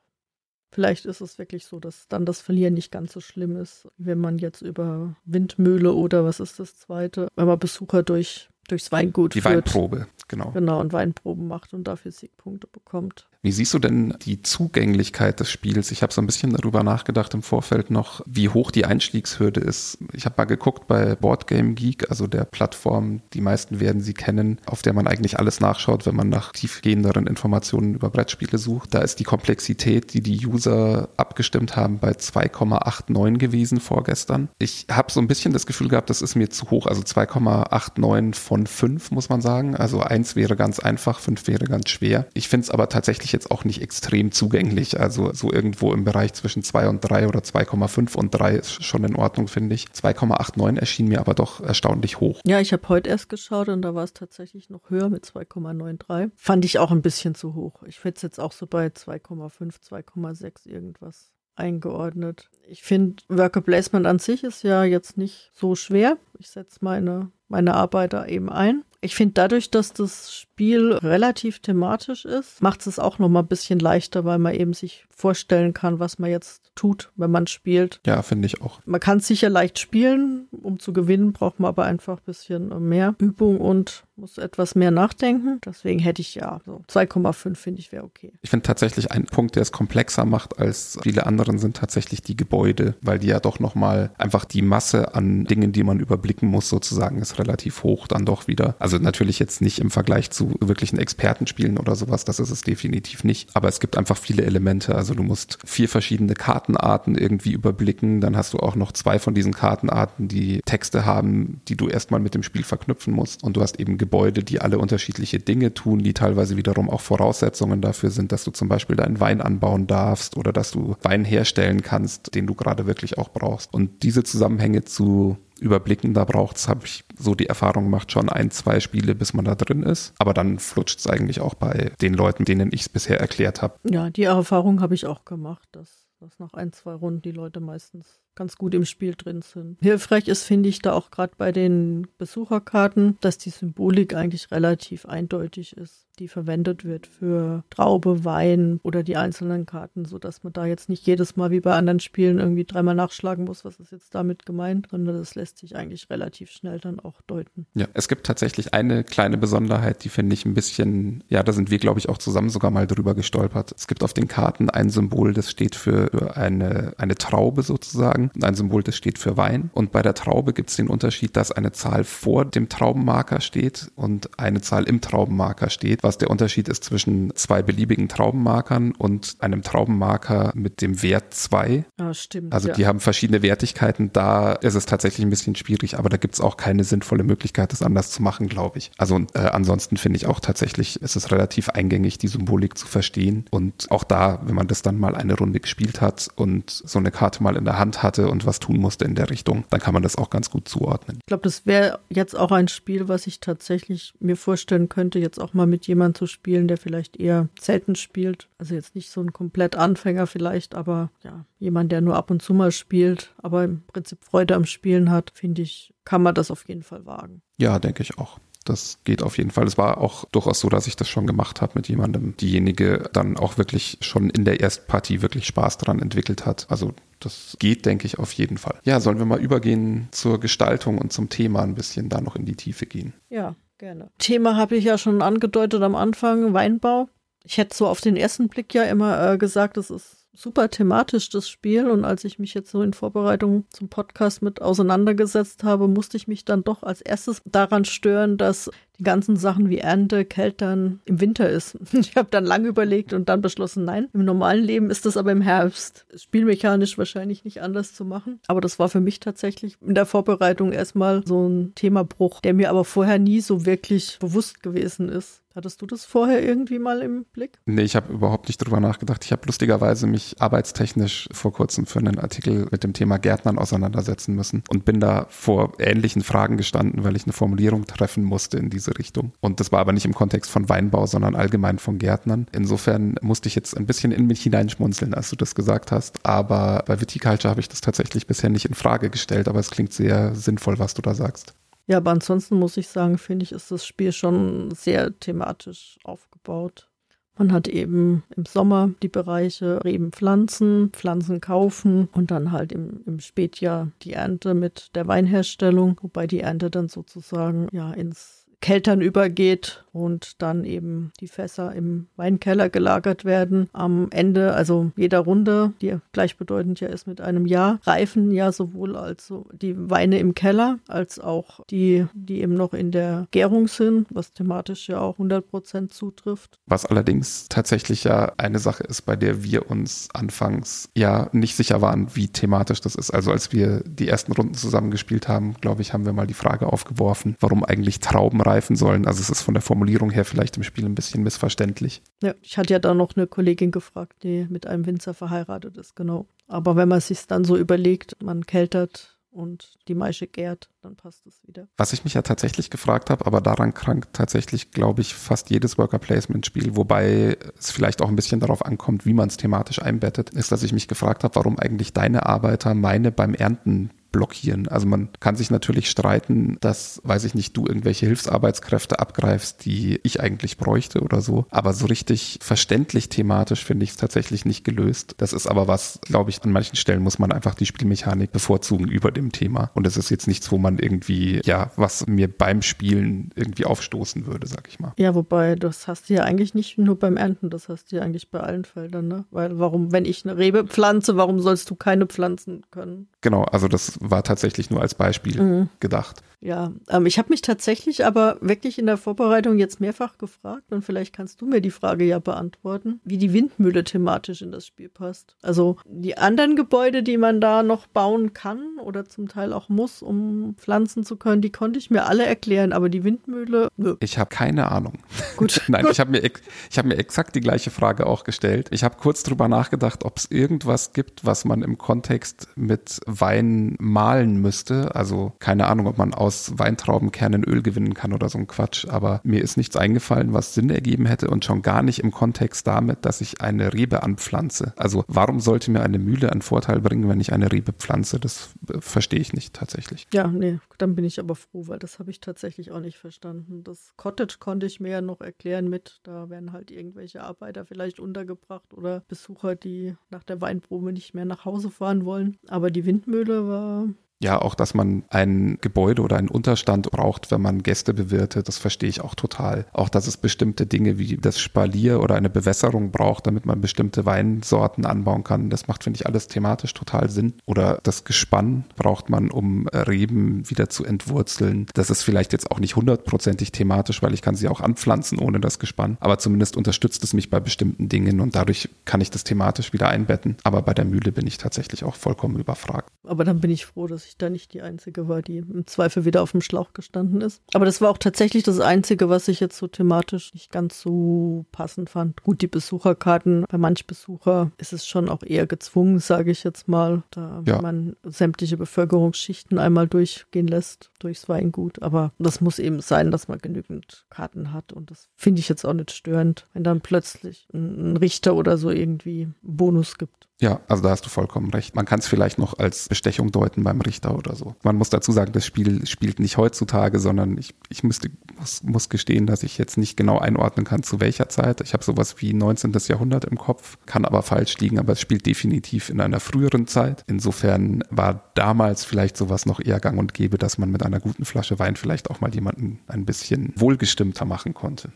[0.72, 4.18] Vielleicht ist es wirklich so, dass dann das Verlieren nicht ganz so schlimm ist, wenn
[4.18, 9.34] man jetzt über Windmühle oder was ist das zweite, wenn man Besucher durch, durchs Weingut
[9.34, 9.54] Die führt.
[9.54, 10.50] Weinprobe, genau.
[10.52, 13.26] Genau, und Weinproben macht und dafür Siegpunkte bekommt.
[13.42, 15.90] Wie siehst du denn die Zugänglichkeit des Spiels?
[15.92, 19.96] Ich habe so ein bisschen darüber nachgedacht im Vorfeld noch, wie hoch die Einstiegshürde ist.
[20.12, 24.60] Ich habe mal geguckt bei Boardgame Geek, also der Plattform, die meisten werden sie kennen,
[24.66, 28.92] auf der man eigentlich alles nachschaut, wenn man nach tiefgehenderen Informationen über Brettspiele sucht.
[28.92, 34.50] Da ist die Komplexität, die die User abgestimmt haben, bei 2,89 gewesen vorgestern.
[34.58, 38.34] Ich habe so ein bisschen das Gefühl gehabt, das ist mir zu hoch, also 2,89
[38.34, 39.76] von von fünf, muss man sagen.
[39.76, 42.26] Also eins wäre ganz einfach, fünf wäre ganz schwer.
[42.34, 44.98] Ich finde es aber tatsächlich jetzt auch nicht extrem zugänglich.
[44.98, 49.04] Also so irgendwo im Bereich zwischen zwei und drei oder 2,5 und drei ist schon
[49.04, 49.86] in Ordnung, finde ich.
[49.86, 52.40] 2,89 erschien mir aber doch erstaunlich hoch.
[52.46, 56.30] Ja, ich habe heute erst geschaut und da war es tatsächlich noch höher mit 2,93.
[56.36, 57.82] Fand ich auch ein bisschen zu hoch.
[57.86, 62.50] Ich finde es jetzt auch so bei 2,5, 2,6 irgendwas eingeordnet.
[62.66, 66.16] Ich finde, Worker Placement an sich ist ja jetzt nicht so schwer.
[66.40, 68.82] Ich setze meine, meine Arbeit da eben ein.
[69.02, 73.46] Ich finde dadurch, dass das Spiel relativ thematisch ist, macht es auch noch mal ein
[73.46, 78.00] bisschen leichter, weil man eben sich vorstellen kann, was man jetzt tut, wenn man spielt.
[78.06, 78.80] Ja, finde ich auch.
[78.86, 80.48] Man kann es sicher leicht spielen.
[80.50, 84.90] Um zu gewinnen, braucht man aber einfach ein bisschen mehr Übung und muss etwas mehr
[84.90, 85.60] nachdenken.
[85.64, 88.32] Deswegen hätte ich ja so 2,5 finde ich wäre okay.
[88.42, 92.36] Ich finde tatsächlich ein Punkt, der es komplexer macht als viele anderen, sind tatsächlich die
[92.36, 96.00] Gebäude, weil die ja doch noch mal einfach die Masse an Dingen, die man
[96.30, 98.76] überblicken muss, sozusagen, ist relativ hoch dann doch wieder.
[98.78, 103.24] Also natürlich jetzt nicht im Vergleich zu wirklichen Expertenspielen oder sowas, das ist es definitiv
[103.24, 103.50] nicht.
[103.54, 104.94] Aber es gibt einfach viele Elemente.
[104.94, 108.20] Also du musst vier verschiedene Kartenarten irgendwie überblicken.
[108.20, 112.20] Dann hast du auch noch zwei von diesen Kartenarten, die Texte haben, die du erstmal
[112.20, 113.42] mit dem Spiel verknüpfen musst.
[113.42, 117.80] Und du hast eben Gebäude, die alle unterschiedliche Dinge tun, die teilweise wiederum auch Voraussetzungen
[117.80, 121.82] dafür sind, dass du zum Beispiel deinen Wein anbauen darfst oder dass du Wein herstellen
[121.82, 123.74] kannst, den du gerade wirklich auch brauchst.
[123.74, 126.14] Und diese Zusammenhänge zu überblicken.
[126.14, 129.44] Da braucht es, habe ich so die Erfahrung gemacht, schon ein, zwei Spiele, bis man
[129.44, 130.14] da drin ist.
[130.18, 133.74] Aber dann flutscht es eigentlich auch bei den Leuten, denen ich es bisher erklärt habe.
[133.88, 137.60] Ja, die Erfahrung habe ich auch gemacht, dass, dass nach ein, zwei Runden die Leute
[137.60, 139.76] meistens ganz gut im Spiel drin sind.
[139.82, 145.04] Hilfreich ist, finde ich, da auch gerade bei den Besucherkarten, dass die Symbolik eigentlich relativ
[145.04, 150.66] eindeutig ist die verwendet wird für Traube, Wein oder die einzelnen Karten, sodass man da
[150.66, 154.14] jetzt nicht jedes Mal wie bei anderen Spielen irgendwie dreimal nachschlagen muss, was ist jetzt
[154.14, 157.66] damit gemeint, sondern das lässt sich eigentlich relativ schnell dann auch deuten.
[157.74, 161.70] Ja, es gibt tatsächlich eine kleine Besonderheit, die finde ich ein bisschen, ja, da sind
[161.70, 163.72] wir, glaube ich, auch zusammen sogar mal drüber gestolpert.
[163.76, 168.44] Es gibt auf den Karten ein Symbol, das steht für eine, eine Traube sozusagen und
[168.44, 169.70] ein Symbol, das steht für Wein.
[169.72, 173.90] Und bei der Traube gibt es den Unterschied, dass eine Zahl vor dem Traubenmarker steht
[173.96, 179.36] und eine Zahl im Traubenmarker steht, was der Unterschied ist zwischen zwei beliebigen Traubenmarkern und
[179.40, 181.84] einem Traubenmarker mit dem Wert 2.
[181.98, 182.52] Ah, stimmt.
[182.52, 182.74] Also ja.
[182.74, 184.12] die haben verschiedene Wertigkeiten.
[184.12, 187.72] Da ist es tatsächlich ein bisschen schwierig, aber da gibt es auch keine sinnvolle Möglichkeit,
[187.72, 188.90] das anders zu machen, glaube ich.
[188.98, 193.44] Also äh, ansonsten finde ich auch tatsächlich, ist es relativ eingängig, die Symbolik zu verstehen.
[193.50, 197.10] Und auch da, wenn man das dann mal eine Runde gespielt hat und so eine
[197.10, 199.94] Karte mal in der Hand hatte und was tun musste in der Richtung, dann kann
[199.94, 201.18] man das auch ganz gut zuordnen.
[201.20, 205.40] Ich glaube, das wäre jetzt auch ein Spiel, was ich tatsächlich mir vorstellen könnte, jetzt
[205.40, 208.48] auch mal mit jemandem jemand zu spielen, der vielleicht eher selten spielt.
[208.58, 212.40] Also jetzt nicht so ein komplett Anfänger vielleicht, aber ja, jemand, der nur ab und
[212.40, 216.50] zu mal spielt, aber im Prinzip Freude am Spielen hat, finde ich, kann man das
[216.50, 217.42] auf jeden Fall wagen.
[217.58, 218.38] Ja, denke ich auch.
[218.64, 219.66] Das geht auf jeden Fall.
[219.66, 223.36] Es war auch durchaus so, dass ich das schon gemacht habe mit jemandem, diejenige dann
[223.36, 226.66] auch wirklich schon in der ersten Partie wirklich Spaß dran entwickelt hat.
[226.68, 228.78] Also das geht, denke ich, auf jeden Fall.
[228.84, 232.44] Ja, sollen wir mal übergehen zur Gestaltung und zum Thema ein bisschen da noch in
[232.44, 233.14] die Tiefe gehen?
[233.30, 234.10] Ja, Gerne.
[234.18, 237.08] Thema habe ich ja schon angedeutet am Anfang, Weinbau.
[237.44, 241.30] Ich hätte so auf den ersten Blick ja immer äh, gesagt, es ist super thematisch,
[241.30, 241.88] das Spiel.
[241.88, 246.28] Und als ich mich jetzt so in Vorbereitung zum Podcast mit auseinandergesetzt habe, musste ich
[246.28, 251.20] mich dann doch als erstes daran stören, dass die ganzen Sachen wie Ernte, Keltern im
[251.20, 251.78] Winter ist.
[252.00, 255.32] Ich habe dann lange überlegt und dann beschlossen, nein, im normalen Leben ist das aber
[255.32, 256.06] im Herbst.
[256.14, 258.40] Spielmechanisch wahrscheinlich nicht anders zu machen.
[258.46, 262.70] Aber das war für mich tatsächlich in der Vorbereitung erstmal so ein Themabruch, der mir
[262.70, 265.39] aber vorher nie so wirklich bewusst gewesen ist.
[265.60, 267.58] Hattest du das vorher irgendwie mal im Blick?
[267.66, 269.26] Nee, ich habe überhaupt nicht drüber nachgedacht.
[269.26, 274.34] Ich habe lustigerweise mich arbeitstechnisch vor kurzem für einen Artikel mit dem Thema Gärtnern auseinandersetzen
[274.34, 278.70] müssen und bin da vor ähnlichen Fragen gestanden, weil ich eine Formulierung treffen musste in
[278.70, 279.32] diese Richtung.
[279.40, 282.46] Und das war aber nicht im Kontext von Weinbau, sondern allgemein von Gärtnern.
[282.52, 286.24] Insofern musste ich jetzt ein bisschen in mich hineinschmunzeln, als du das gesagt hast.
[286.24, 289.92] Aber bei Viticulture habe ich das tatsächlich bisher nicht in Frage gestellt, aber es klingt
[289.92, 291.52] sehr sinnvoll, was du da sagst.
[291.90, 296.88] Ja, aber ansonsten muss ich sagen, finde ich, ist das Spiel schon sehr thematisch aufgebaut.
[297.36, 303.02] Man hat eben im Sommer die Bereiche Reben pflanzen, Pflanzen kaufen und dann halt im,
[303.06, 309.00] im Spätjahr die Ernte mit der Weinherstellung, wobei die Ernte dann sozusagen ja ins Keltern
[309.00, 313.68] übergeht und dann eben die Fässer im Weinkeller gelagert werden.
[313.72, 318.96] Am Ende, also jeder Runde, die gleichbedeutend ja ist mit einem Jahr, reifen ja sowohl
[318.96, 324.06] also die Weine im Keller als auch die, die eben noch in der Gärung sind,
[324.10, 326.58] was thematisch ja auch 100 Prozent zutrifft.
[326.66, 331.80] Was allerdings tatsächlich ja eine Sache ist, bei der wir uns anfangs ja nicht sicher
[331.80, 333.10] waren, wie thematisch das ist.
[333.10, 336.66] Also als wir die ersten Runden zusammengespielt haben, glaube ich, haben wir mal die Frage
[336.66, 339.06] aufgeworfen, warum eigentlich Trauben begreifen sollen.
[339.06, 342.02] Also es ist von der Formulierung her vielleicht im Spiel ein bisschen missverständlich.
[342.22, 345.94] Ja, ich hatte ja da noch eine Kollegin gefragt, die mit einem Winzer verheiratet ist,
[345.94, 346.26] genau.
[346.48, 351.24] Aber wenn man sich dann so überlegt, man keltert und die Maische gärt, dann passt
[351.26, 351.68] es wieder.
[351.76, 355.78] Was ich mich ja tatsächlich gefragt habe, aber daran krankt tatsächlich, glaube ich, fast jedes
[355.78, 359.80] Worker Placement Spiel, wobei es vielleicht auch ein bisschen darauf ankommt, wie man es thematisch
[359.80, 364.68] einbettet, ist, dass ich mich gefragt habe, warum eigentlich deine Arbeiter meine beim Ernten blockieren.
[364.68, 370.00] Also man kann sich natürlich streiten, dass, weiß ich nicht, du irgendwelche Hilfsarbeitskräfte abgreifst, die
[370.02, 371.46] ich eigentlich bräuchte oder so.
[371.50, 375.14] Aber so richtig verständlich thematisch finde ich es tatsächlich nicht gelöst.
[375.18, 378.88] Das ist aber was, glaube ich, an manchen Stellen muss man einfach die Spielmechanik bevorzugen
[378.88, 379.70] über dem Thema.
[379.74, 384.26] Und es ist jetzt nichts, wo man irgendwie, ja, was mir beim Spielen irgendwie aufstoßen
[384.26, 384.92] würde, sag ich mal.
[384.96, 388.02] Ja, wobei, das hast du ja eigentlich nicht nur beim Ernten, das hast du ja
[388.02, 389.24] eigentlich bei allen Feldern, ne?
[389.30, 393.08] Weil warum, wenn ich eine Rebe pflanze, warum sollst du keine pflanzen können?
[393.20, 395.68] Genau, also das war tatsächlich nur als Beispiel mhm.
[395.78, 396.22] gedacht.
[396.40, 400.82] Ja, ähm, ich habe mich tatsächlich aber wirklich in der Vorbereitung jetzt mehrfach gefragt und
[400.82, 404.88] vielleicht kannst du mir die Frage ja beantworten, wie die Windmühle thematisch in das Spiel
[404.88, 405.36] passt.
[405.42, 410.02] Also die anderen Gebäude, die man da noch bauen kann oder zum Teil auch muss,
[410.02, 413.96] um pflanzen zu können, die konnte ich mir alle erklären, aber die Windmühle, nö.
[414.00, 414.94] Ich habe keine Ahnung.
[415.36, 415.60] Gut.
[415.68, 418.68] Nein, ich habe mir, ich hab mir exakt die gleiche Frage auch gestellt.
[418.70, 423.76] Ich habe kurz drüber nachgedacht, ob es irgendwas gibt, was man im Kontext mit Wein
[423.78, 424.94] malen müsste.
[424.94, 428.86] Also keine Ahnung, ob man aus aus Weintraubenkernen Öl gewinnen kann oder so ein Quatsch.
[428.86, 432.68] Aber mir ist nichts eingefallen, was Sinn ergeben hätte und schon gar nicht im Kontext
[432.68, 434.72] damit, dass ich eine Rebe anpflanze.
[434.76, 438.20] Also warum sollte mir eine Mühle einen Vorteil bringen, wenn ich eine Rebe pflanze?
[438.20, 440.06] Das äh, verstehe ich nicht tatsächlich.
[440.14, 443.64] Ja, nee, dann bin ich aber froh, weil das habe ich tatsächlich auch nicht verstanden.
[443.64, 447.98] Das Cottage konnte ich mir ja noch erklären mit, da werden halt irgendwelche Arbeiter vielleicht
[447.98, 452.38] untergebracht oder Besucher, die nach der Weinprobe nicht mehr nach Hause fahren wollen.
[452.46, 453.88] Aber die Windmühle war
[454.22, 458.58] ja, auch, dass man ein Gebäude oder einen Unterstand braucht, wenn man Gäste bewirtet, das
[458.58, 459.64] verstehe ich auch total.
[459.72, 464.04] Auch, dass es bestimmte Dinge wie das Spalier oder eine Bewässerung braucht, damit man bestimmte
[464.04, 465.48] Weinsorten anbauen kann.
[465.48, 467.34] Das macht, finde ich, alles thematisch total Sinn.
[467.46, 471.66] Oder das Gespann braucht man, um Reben wieder zu entwurzeln.
[471.72, 475.40] Das ist vielleicht jetzt auch nicht hundertprozentig thematisch, weil ich kann sie auch anpflanzen ohne
[475.40, 475.96] das Gespann.
[476.00, 479.88] Aber zumindest unterstützt es mich bei bestimmten Dingen und dadurch kann ich das thematisch wieder
[479.88, 480.36] einbetten.
[480.44, 482.90] Aber bei der Mühle bin ich tatsächlich auch vollkommen überfragt.
[483.06, 485.66] Aber dann bin ich froh, dass ich ich da nicht die Einzige war, die im
[485.66, 487.42] Zweifel wieder auf dem Schlauch gestanden ist.
[487.54, 491.46] Aber das war auch tatsächlich das Einzige, was ich jetzt so thematisch nicht ganz so
[491.52, 492.22] passend fand.
[492.22, 496.68] Gut, die Besucherkarten, bei manch Besucher ist es schon auch eher gezwungen, sage ich jetzt
[496.68, 497.62] mal, da ja.
[497.62, 501.82] man sämtliche Bevölkerungsschichten einmal durchgehen lässt durchs Weingut.
[501.82, 504.72] Aber das muss eben sein, dass man genügend Karten hat.
[504.72, 508.70] Und das finde ich jetzt auch nicht störend, wenn dann plötzlich ein Richter oder so
[508.70, 510.29] irgendwie Bonus gibt.
[510.40, 511.76] Ja, also da hast du vollkommen recht.
[511.76, 514.54] Man kann es vielleicht noch als Bestechung deuten beim Richter oder so.
[514.62, 518.88] Man muss dazu sagen, das Spiel spielt nicht heutzutage, sondern ich, ich müsste, muss, muss
[518.88, 521.60] gestehen, dass ich jetzt nicht genau einordnen kann, zu welcher Zeit.
[521.60, 522.72] Ich habe sowas wie 19.
[522.88, 527.04] Jahrhundert im Kopf, kann aber falsch liegen, aber es spielt definitiv in einer früheren Zeit.
[527.06, 531.26] Insofern war damals vielleicht sowas noch eher gang und gäbe, dass man mit einer guten
[531.26, 534.90] Flasche Wein vielleicht auch mal jemanden ein bisschen wohlgestimmter machen konnte.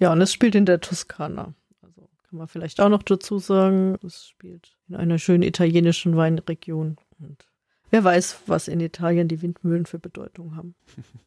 [0.00, 1.54] Ja, und es spielt in der Toskana.
[2.30, 6.96] Kann man vielleicht auch noch dazu sagen, es spielt in einer schönen italienischen Weinregion.
[7.18, 7.49] Und
[7.90, 10.74] Wer weiß, was in Italien die Windmühlen für Bedeutung haben.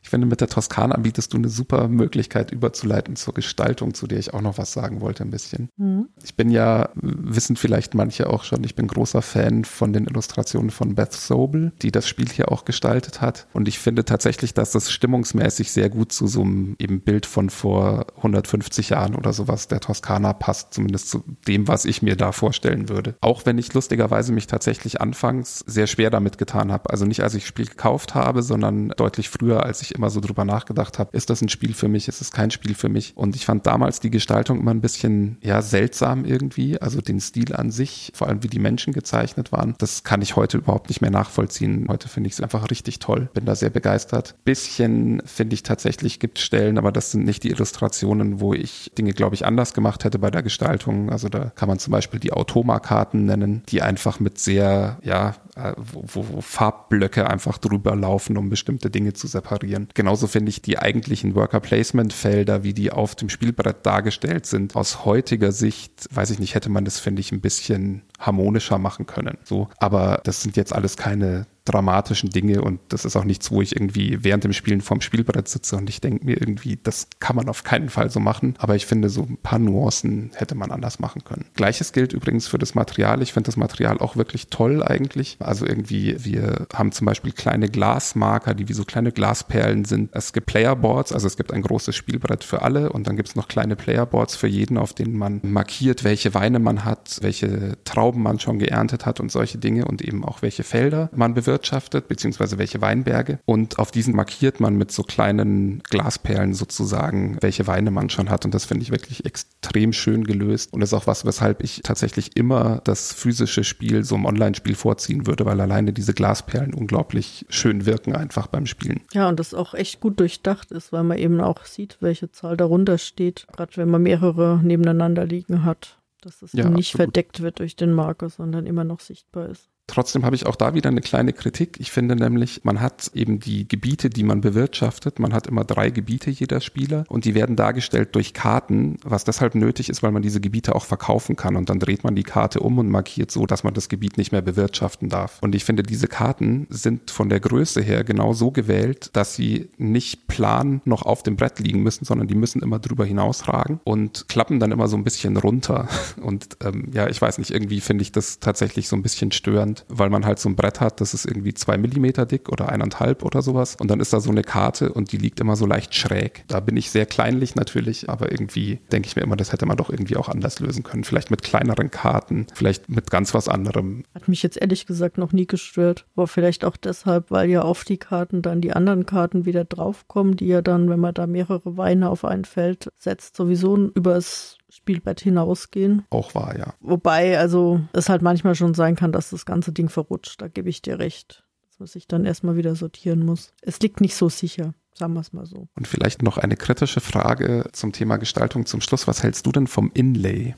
[0.01, 4.19] Ich finde, mit der Toskana bietest du eine super Möglichkeit überzuleiten zur Gestaltung, zu der
[4.19, 5.69] ich auch noch was sagen wollte ein bisschen.
[5.77, 6.07] Mhm.
[6.23, 10.69] Ich bin ja, wissen vielleicht manche auch schon, ich bin großer Fan von den Illustrationen
[10.69, 13.47] von Beth Sobel, die das Spiel hier auch gestaltet hat.
[13.53, 17.49] Und ich finde tatsächlich, dass das stimmungsmäßig sehr gut zu so einem eben Bild von
[17.49, 22.31] vor 150 Jahren oder sowas der Toskana passt, zumindest zu dem, was ich mir da
[22.31, 23.15] vorstellen würde.
[23.21, 26.89] Auch wenn ich lustigerweise mich tatsächlich anfangs sehr schwer damit getan getan habe.
[26.89, 30.45] Also nicht als ich Spiel gekauft habe, sondern deutlich früher, als ich immer so drüber
[30.45, 33.13] nachgedacht habe, ist das ein Spiel für mich, ist es kein Spiel für mich.
[33.15, 36.79] Und ich fand damals die Gestaltung immer ein bisschen, ja, seltsam irgendwie.
[36.79, 40.35] Also den Stil an sich, vor allem wie die Menschen gezeichnet waren, das kann ich
[40.35, 41.87] heute überhaupt nicht mehr nachvollziehen.
[41.89, 43.29] Heute finde ich es einfach richtig toll.
[43.33, 44.35] Bin da sehr begeistert.
[44.45, 49.13] Bisschen finde ich tatsächlich gibt Stellen, aber das sind nicht die Illustrationen, wo ich Dinge,
[49.13, 51.09] glaube ich, anders gemacht hätte bei der Gestaltung.
[51.09, 55.73] Also da kann man zum Beispiel die Automa-Karten nennen, die einfach mit sehr, ja, äh,
[55.77, 59.87] wo, wo Farbblöcke einfach drüber laufen, um bestimmte Dinge zu separieren.
[59.93, 64.75] Genauso finde ich die eigentlichen Worker Placement Felder, wie die auf dem Spielbrett dargestellt sind,
[64.75, 69.05] aus heutiger Sicht, weiß ich nicht, hätte man das, finde ich, ein bisschen harmonischer machen
[69.05, 69.37] können.
[69.43, 73.61] So, aber das sind jetzt alles keine dramatischen Dinge und das ist auch nichts, wo
[73.61, 77.35] ich irgendwie während dem Spielen vorm Spielbrett sitze und ich denke mir irgendwie, das kann
[77.35, 78.55] man auf keinen Fall so machen.
[78.57, 81.45] Aber ich finde, so ein paar Nuancen hätte man anders machen können.
[81.53, 83.21] Gleiches gilt übrigens für das Material.
[83.21, 85.37] Ich finde das Material auch wirklich toll eigentlich.
[85.39, 90.09] Also irgendwie, wir haben zum Beispiel kleine Glasmarker, die wie so kleine Glasperlen sind.
[90.13, 93.35] Es gibt Playerboards, also es gibt ein großes Spielbrett für alle und dann gibt es
[93.35, 98.21] noch kleine Playerboards für jeden, auf denen man markiert, welche Weine man hat, welche Trauben
[98.21, 102.57] man schon geerntet hat und solche Dinge und eben auch welche Felder man bewirtschaftet, beziehungsweise
[102.57, 103.39] welche Weinberge.
[103.45, 108.45] Und auf diesen markiert man mit so kleinen Glasperlen sozusagen, welche Weine man schon hat.
[108.45, 110.73] Und das finde ich wirklich extrem schön gelöst.
[110.73, 114.75] Und das ist auch was, weshalb ich tatsächlich immer das physische Spiel so im Online-Spiel
[114.75, 119.01] vorziehen würde, weil alleine diese Glasperlen unglaublich schön wirken einfach beim Spielen.
[119.13, 122.57] Ja, und das auch echt gut durchdacht ist, weil man eben auch sieht, welche Zahl
[122.57, 127.07] darunter steht, gerade wenn man mehrere nebeneinander liegen hat dass es ja, nicht absolut.
[127.07, 129.69] verdeckt wird durch den Marker, sondern immer noch sichtbar ist.
[129.93, 131.77] Trotzdem habe ich auch da wieder eine kleine Kritik.
[131.79, 135.19] Ich finde nämlich, man hat eben die Gebiete, die man bewirtschaftet.
[135.19, 139.53] Man hat immer drei Gebiete jeder Spieler und die werden dargestellt durch Karten, was deshalb
[139.53, 142.61] nötig ist, weil man diese Gebiete auch verkaufen kann und dann dreht man die Karte
[142.61, 145.37] um und markiert so, dass man das Gebiet nicht mehr bewirtschaften darf.
[145.41, 149.69] Und ich finde, diese Karten sind von der Größe her genau so gewählt, dass sie
[149.77, 154.27] nicht plan noch auf dem Brett liegen müssen, sondern die müssen immer drüber hinausragen und
[154.27, 155.87] klappen dann immer so ein bisschen runter.
[156.23, 159.82] Und ähm, ja, ich weiß nicht, irgendwie finde ich das tatsächlich so ein bisschen störend
[159.87, 163.23] weil man halt so ein Brett hat, das ist irgendwie zwei Millimeter dick oder eineinhalb
[163.23, 163.75] oder sowas.
[163.79, 166.43] Und dann ist da so eine Karte und die liegt immer so leicht schräg.
[166.47, 169.77] Da bin ich sehr kleinlich natürlich, aber irgendwie denke ich mir immer, das hätte man
[169.77, 171.03] doch irgendwie auch anders lösen können.
[171.03, 174.03] Vielleicht mit kleineren Karten, vielleicht mit ganz was anderem.
[174.13, 176.05] Hat mich jetzt ehrlich gesagt noch nie gestört.
[176.15, 180.37] Aber vielleicht auch deshalb, weil ja auf die Karten dann die anderen Karten wieder draufkommen,
[180.37, 185.21] die ja dann, wenn man da mehrere Weine auf ein Feld setzt, sowieso übers Spielbett
[185.21, 186.05] hinausgehen.
[186.09, 186.73] Auch wahr, ja.
[186.79, 190.41] Wobei, also es halt manchmal schon sein kann, dass das ganze Ding verrutscht.
[190.41, 191.43] Da gebe ich dir recht.
[191.67, 193.53] Dass man sich dann erstmal wieder sortieren muss.
[193.61, 194.73] Es liegt nicht so sicher.
[194.93, 195.67] Sagen wir es mal so.
[195.75, 199.07] Und vielleicht noch eine kritische Frage zum Thema Gestaltung zum Schluss.
[199.07, 200.55] Was hältst du denn vom Inlay?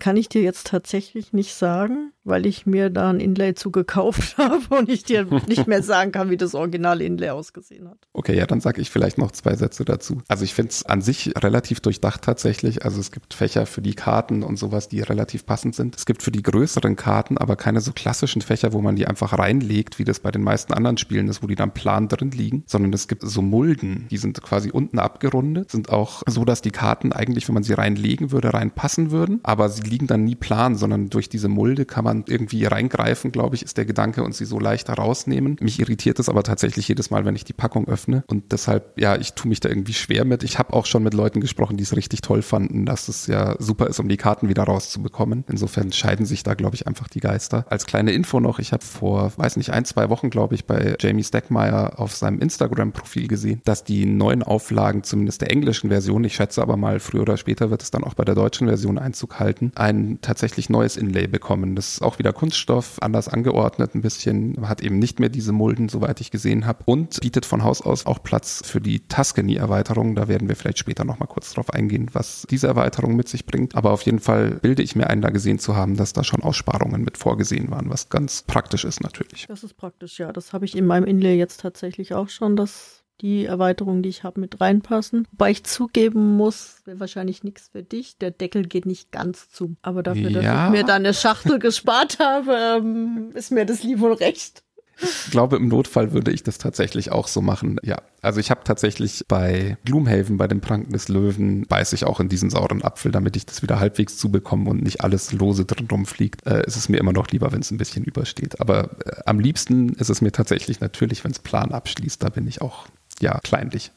[0.00, 4.74] Kann ich dir jetzt tatsächlich nicht sagen weil ich mir da ein Inlay zugekauft habe
[4.76, 7.98] und ich dir nicht mehr sagen kann, wie das originale Inlay ausgesehen hat.
[8.12, 10.22] Okay, ja, dann sage ich vielleicht noch zwei Sätze dazu.
[10.28, 12.84] Also ich finde es an sich relativ durchdacht tatsächlich.
[12.84, 15.96] Also es gibt Fächer für die Karten und sowas, die relativ passend sind.
[15.96, 19.38] Es gibt für die größeren Karten aber keine so klassischen Fächer, wo man die einfach
[19.38, 22.64] reinlegt, wie das bei den meisten anderen Spielen ist, wo die dann plan drin liegen,
[22.66, 26.70] sondern es gibt so Mulden, die sind quasi unten abgerundet, sind auch so, dass die
[26.70, 30.76] Karten eigentlich, wenn man sie reinlegen würde, reinpassen würden, aber sie liegen dann nie plan,
[30.76, 34.44] sondern durch diese Mulde kann man irgendwie reingreifen, glaube ich, ist der Gedanke und sie
[34.44, 35.56] so leichter rausnehmen.
[35.60, 38.24] Mich irritiert es aber tatsächlich jedes Mal, wenn ich die Packung öffne.
[38.28, 40.44] Und deshalb, ja, ich tue mich da irgendwie schwer mit.
[40.44, 43.56] Ich habe auch schon mit Leuten gesprochen, die es richtig toll fanden, dass es ja
[43.58, 45.44] super ist, um die Karten wieder rauszubekommen.
[45.48, 47.66] Insofern scheiden sich da, glaube ich, einfach die Geister.
[47.68, 50.96] Als kleine Info noch, ich habe vor, weiß nicht, ein, zwei Wochen, glaube ich, bei
[51.00, 56.34] Jamie Steckmeyer auf seinem Instagram-Profil gesehen, dass die neuen Auflagen, zumindest der englischen Version, ich
[56.34, 59.40] schätze aber mal, früher oder später wird es dann auch bei der deutschen Version Einzug
[59.40, 61.74] halten, ein tatsächlich neues Inlay bekommen.
[61.74, 65.88] Das ist auch wieder Kunststoff, anders angeordnet ein bisschen, hat eben nicht mehr diese Mulden,
[65.88, 70.14] soweit ich gesehen habe und bietet von Haus aus auch Platz für die Tuscany-Erweiterung.
[70.14, 73.74] Da werden wir vielleicht später nochmal kurz drauf eingehen, was diese Erweiterung mit sich bringt.
[73.74, 76.42] Aber auf jeden Fall bilde ich mir ein, da gesehen zu haben, dass da schon
[76.42, 79.46] Aussparungen mit vorgesehen waren, was ganz praktisch ist natürlich.
[79.48, 80.32] Das ist praktisch, ja.
[80.32, 84.24] Das habe ich in meinem Inlay jetzt tatsächlich auch schon, dass die Erweiterungen, die ich
[84.24, 85.26] habe, mit reinpassen.
[85.32, 88.18] Wobei ich zugeben muss, wäre wahrscheinlich nichts für dich.
[88.18, 89.76] Der Deckel geht nicht ganz zu.
[89.82, 90.40] Aber dafür, ja.
[90.40, 94.62] dass ich mir da eine Schachtel gespart habe, ähm, ist mir das lieb und recht.
[95.02, 97.78] Ich glaube, im Notfall würde ich das tatsächlich auch so machen.
[97.82, 102.20] Ja, also ich habe tatsächlich bei Gloomhaven, bei dem Pranken des Löwen, beiße ich auch
[102.20, 105.88] in diesen sauren Apfel, damit ich das wieder halbwegs zubekomme und nicht alles lose drin
[105.90, 106.46] rumfliegt.
[106.46, 108.60] Äh, ist es mir immer noch lieber, wenn es ein bisschen übersteht.
[108.60, 112.22] Aber äh, am liebsten ist es mir tatsächlich natürlich, wenn es plan abschließt.
[112.22, 112.86] Da bin ich auch
[113.20, 113.92] ja, kleinlich.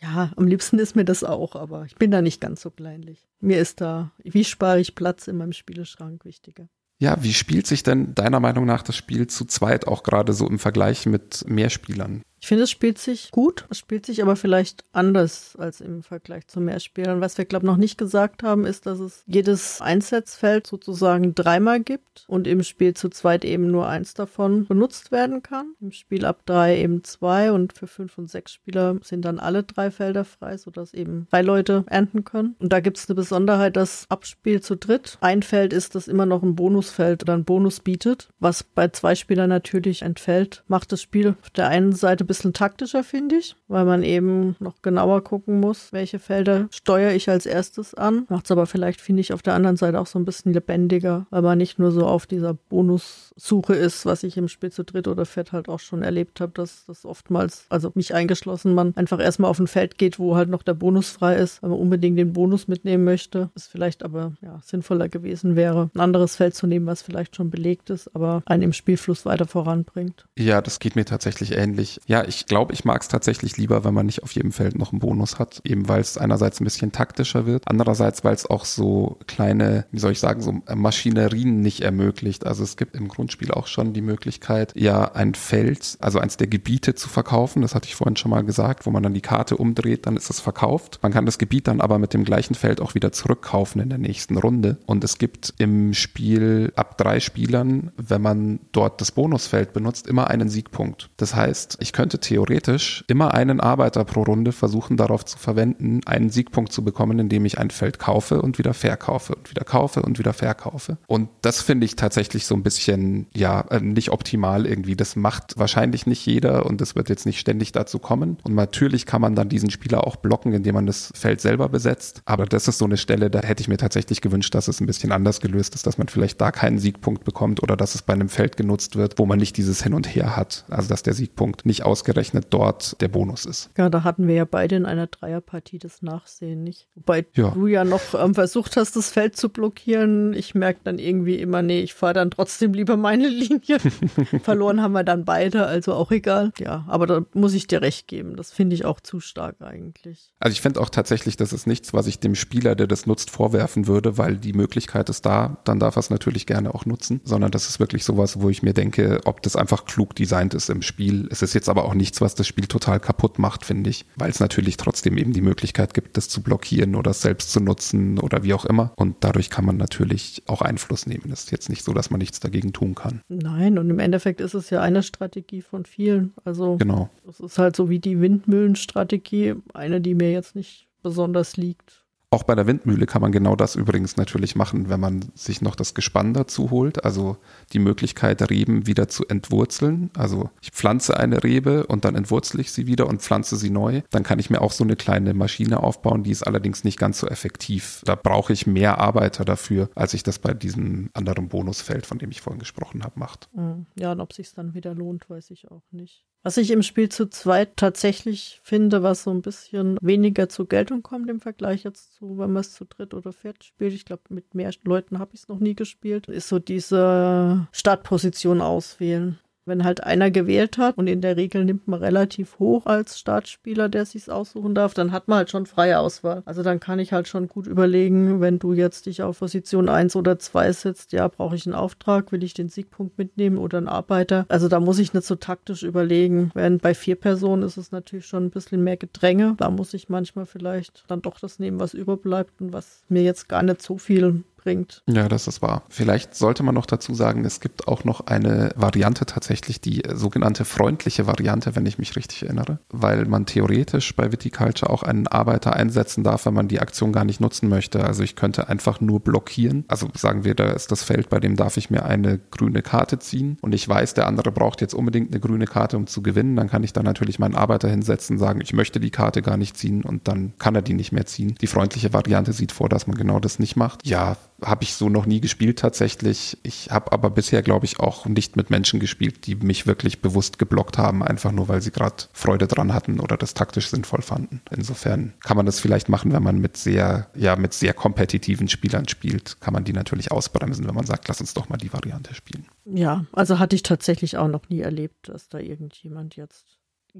[0.00, 3.28] Ja, am liebsten ist mir das auch, aber ich bin da nicht ganz so kleinlich.
[3.40, 6.68] Mir ist da, wie spare ich Platz in meinem Spieleschrank wichtiger.
[6.98, 10.46] Ja, wie spielt sich denn deiner Meinung nach das Spiel zu zweit auch gerade so
[10.46, 12.22] im Vergleich mit mehr Spielern?
[12.40, 16.46] Ich finde, es spielt sich gut, es spielt sich aber vielleicht anders als im Vergleich
[16.46, 17.20] zu Mehrspielern.
[17.20, 21.80] Was wir, glaube ich, noch nicht gesagt haben, ist, dass es jedes Einsatzfeld sozusagen dreimal
[21.80, 25.74] gibt und im Spiel zu zweit eben nur eins davon benutzt werden kann.
[25.82, 29.62] Im Spiel ab drei eben zwei und für fünf und sechs Spieler sind dann alle
[29.62, 32.56] drei Felder frei, sodass eben drei Leute ernten können.
[32.58, 36.24] Und da gibt es eine Besonderheit, dass Abspiel zu dritt ein Feld ist, das immer
[36.24, 41.02] noch ein Bonusfeld oder einen Bonus bietet, was bei zwei Spielern natürlich entfällt, macht das
[41.02, 45.58] Spiel auf der einen Seite bisschen taktischer, finde ich, weil man eben noch genauer gucken
[45.58, 48.24] muss, welche Felder steuere ich als erstes an.
[48.28, 51.26] Macht es aber vielleicht, finde ich, auf der anderen Seite auch so ein bisschen lebendiger,
[51.30, 55.08] weil man nicht nur so auf dieser Bonussuche ist, was ich im Spiel zu dritt
[55.08, 59.18] oder viert halt auch schon erlebt habe, dass das oftmals, also mich eingeschlossen, man einfach
[59.18, 62.16] erstmal auf ein Feld geht, wo halt noch der Bonus frei ist, weil man unbedingt
[62.16, 63.50] den Bonus mitnehmen möchte.
[63.54, 67.50] Das vielleicht aber ja, sinnvoller gewesen wäre, ein anderes Feld zu nehmen, was vielleicht schon
[67.50, 70.26] belegt ist, aber einen im Spielfluss weiter voranbringt.
[70.38, 71.98] Ja, das geht mir tatsächlich ähnlich.
[72.06, 74.92] Ja, ich glaube, ich mag es tatsächlich lieber, wenn man nicht auf jedem Feld noch
[74.92, 78.64] einen Bonus hat, eben weil es einerseits ein bisschen taktischer wird, andererseits, weil es auch
[78.64, 82.46] so kleine, wie soll ich sagen, so Maschinerien nicht ermöglicht.
[82.46, 86.46] Also es gibt im Grundspiel auch schon die Möglichkeit, ja ein Feld, also eins der
[86.46, 87.62] Gebiete zu verkaufen.
[87.62, 90.30] Das hatte ich vorhin schon mal gesagt, wo man dann die Karte umdreht, dann ist
[90.30, 90.98] es verkauft.
[91.02, 93.98] Man kann das Gebiet dann aber mit dem gleichen Feld auch wieder zurückkaufen in der
[93.98, 94.78] nächsten Runde.
[94.86, 100.28] Und es gibt im Spiel ab drei Spielern, wenn man dort das Bonusfeld benutzt, immer
[100.28, 101.10] einen Siegpunkt.
[101.16, 106.30] Das heißt, ich könnte theoretisch immer einen Arbeiter pro Runde versuchen darauf zu verwenden, einen
[106.30, 110.18] Siegpunkt zu bekommen, indem ich ein Feld kaufe und wieder verkaufe und wieder kaufe und
[110.18, 110.98] wieder verkaufe.
[111.06, 114.96] Und das finde ich tatsächlich so ein bisschen, ja, äh, nicht optimal irgendwie.
[114.96, 118.38] Das macht wahrscheinlich nicht jeder und das wird jetzt nicht ständig dazu kommen.
[118.42, 122.22] Und natürlich kann man dann diesen Spieler auch blocken, indem man das Feld selber besetzt.
[122.24, 124.86] Aber das ist so eine Stelle, da hätte ich mir tatsächlich gewünscht, dass es ein
[124.86, 128.12] bisschen anders gelöst ist, dass man vielleicht da keinen Siegpunkt bekommt oder dass es bei
[128.12, 130.64] einem Feld genutzt wird, wo man nicht dieses Hin und Her hat.
[130.68, 133.70] Also dass der Siegpunkt nicht ausgerechnet dort der Bonus ist.
[133.76, 136.88] Ja, da hatten wir ja beide in einer Dreierpartie das Nachsehen, nicht?
[136.94, 137.50] Wobei ja.
[137.50, 140.32] du ja noch ähm, versucht hast, das Feld zu blockieren.
[140.32, 143.78] Ich merke dann irgendwie immer, nee, ich fahre dann trotzdem lieber meine Linie.
[144.42, 146.52] Verloren haben wir dann beide, also auch egal.
[146.58, 148.36] Ja, aber da muss ich dir recht geben.
[148.36, 150.32] Das finde ich auch zu stark eigentlich.
[150.38, 153.30] Also ich finde auch tatsächlich, das ist nichts, was ich dem Spieler, der das nutzt,
[153.30, 157.20] vorwerfen würde, weil die Möglichkeit ist da, dann darf er es natürlich gerne auch nutzen,
[157.24, 160.70] sondern das ist wirklich sowas, wo ich mir denke, ob das einfach klug designt ist
[160.70, 161.28] im Spiel.
[161.30, 164.30] Es ist jetzt aber auch nichts, was das Spiel total kaputt macht, finde ich, weil
[164.30, 168.42] es natürlich trotzdem eben die Möglichkeit gibt, das zu blockieren oder selbst zu nutzen oder
[168.42, 168.92] wie auch immer.
[168.96, 171.30] Und dadurch kann man natürlich auch Einfluss nehmen.
[171.32, 173.20] Es ist jetzt nicht so, dass man nichts dagegen tun kann.
[173.28, 176.32] Nein, und im Endeffekt ist es ja eine Strategie von vielen.
[176.44, 177.10] Also genau.
[177.28, 181.99] es ist halt so wie die Windmühlenstrategie, eine, die mir jetzt nicht besonders liegt.
[182.32, 185.74] Auch bei der Windmühle kann man genau das übrigens natürlich machen, wenn man sich noch
[185.74, 187.38] das Gespann dazu holt, also
[187.72, 190.10] die Möglichkeit, Reben wieder zu entwurzeln.
[190.16, 194.02] Also ich pflanze eine Rebe und dann entwurzel ich sie wieder und pflanze sie neu.
[194.10, 197.18] Dann kann ich mir auch so eine kleine Maschine aufbauen, die ist allerdings nicht ganz
[197.18, 198.00] so effektiv.
[198.04, 202.30] Da brauche ich mehr Arbeiter dafür, als ich das bei diesem anderen Bonusfeld, von dem
[202.30, 203.48] ich vorhin gesprochen habe, macht.
[203.54, 206.24] Hm, ja, und ob sich dann wieder lohnt, weiß ich auch nicht.
[206.42, 211.02] Was ich im Spiel zu zweit tatsächlich finde, was so ein bisschen weniger zur Geltung
[211.02, 213.92] kommt im Vergleich jetzt zu, wenn man es zu dritt oder viert spielt.
[213.92, 216.28] Ich glaube, mit mehr Leuten habe ich es noch nie gespielt.
[216.28, 219.38] Ist so diese Startposition auswählen
[219.70, 223.88] wenn halt einer gewählt hat und in der Regel nimmt man relativ hoch als Startspieler,
[223.88, 226.42] der sich's aussuchen darf, dann hat man halt schon freie Auswahl.
[226.44, 230.16] Also dann kann ich halt schon gut überlegen, wenn du jetzt dich auf Position 1
[230.16, 233.88] oder 2 setzt, ja, brauche ich einen Auftrag, will ich den Siegpunkt mitnehmen oder einen
[233.88, 234.44] Arbeiter.
[234.48, 236.50] Also da muss ich nicht so taktisch überlegen.
[236.54, 239.54] Während bei vier Personen ist es natürlich schon ein bisschen mehr Gedränge.
[239.56, 243.48] Da muss ich manchmal vielleicht dann doch das nehmen, was überbleibt und was mir jetzt
[243.48, 245.02] gar nicht so viel bringt.
[245.06, 245.82] Ja, das ist wahr.
[245.88, 250.64] Vielleicht sollte man noch dazu sagen, es gibt auch noch eine Variante tatsächlich, die sogenannte
[250.64, 255.74] freundliche Variante, wenn ich mich richtig erinnere, weil man theoretisch bei Viticulture auch einen Arbeiter
[255.74, 258.04] einsetzen darf, wenn man die Aktion gar nicht nutzen möchte.
[258.04, 259.84] Also ich könnte einfach nur blockieren.
[259.88, 263.18] Also sagen wir, da ist das Feld, bei dem darf ich mir eine grüne Karte
[263.18, 266.56] ziehen und ich weiß, der andere braucht jetzt unbedingt eine grüne Karte, um zu gewinnen.
[266.56, 269.76] Dann kann ich da natürlich meinen Arbeiter hinsetzen, sagen, ich möchte die Karte gar nicht
[269.76, 271.54] ziehen und dann kann er die nicht mehr ziehen.
[271.60, 274.06] Die freundliche Variante sieht vor, dass man genau das nicht macht.
[274.06, 276.58] Ja, habe ich so noch nie gespielt tatsächlich.
[276.62, 280.58] Ich habe aber bisher, glaube ich, auch nicht mit Menschen gespielt, die mich wirklich bewusst
[280.58, 284.60] geblockt haben, einfach nur weil sie gerade Freude dran hatten oder das taktisch sinnvoll fanden.
[284.70, 289.08] Insofern kann man das vielleicht machen, wenn man mit sehr, ja, mit sehr kompetitiven Spielern
[289.08, 292.34] spielt, kann man die natürlich ausbremsen, wenn man sagt, lass uns doch mal die Variante
[292.34, 292.66] spielen.
[292.84, 296.66] Ja, also hatte ich tatsächlich auch noch nie erlebt, dass da irgendjemand jetzt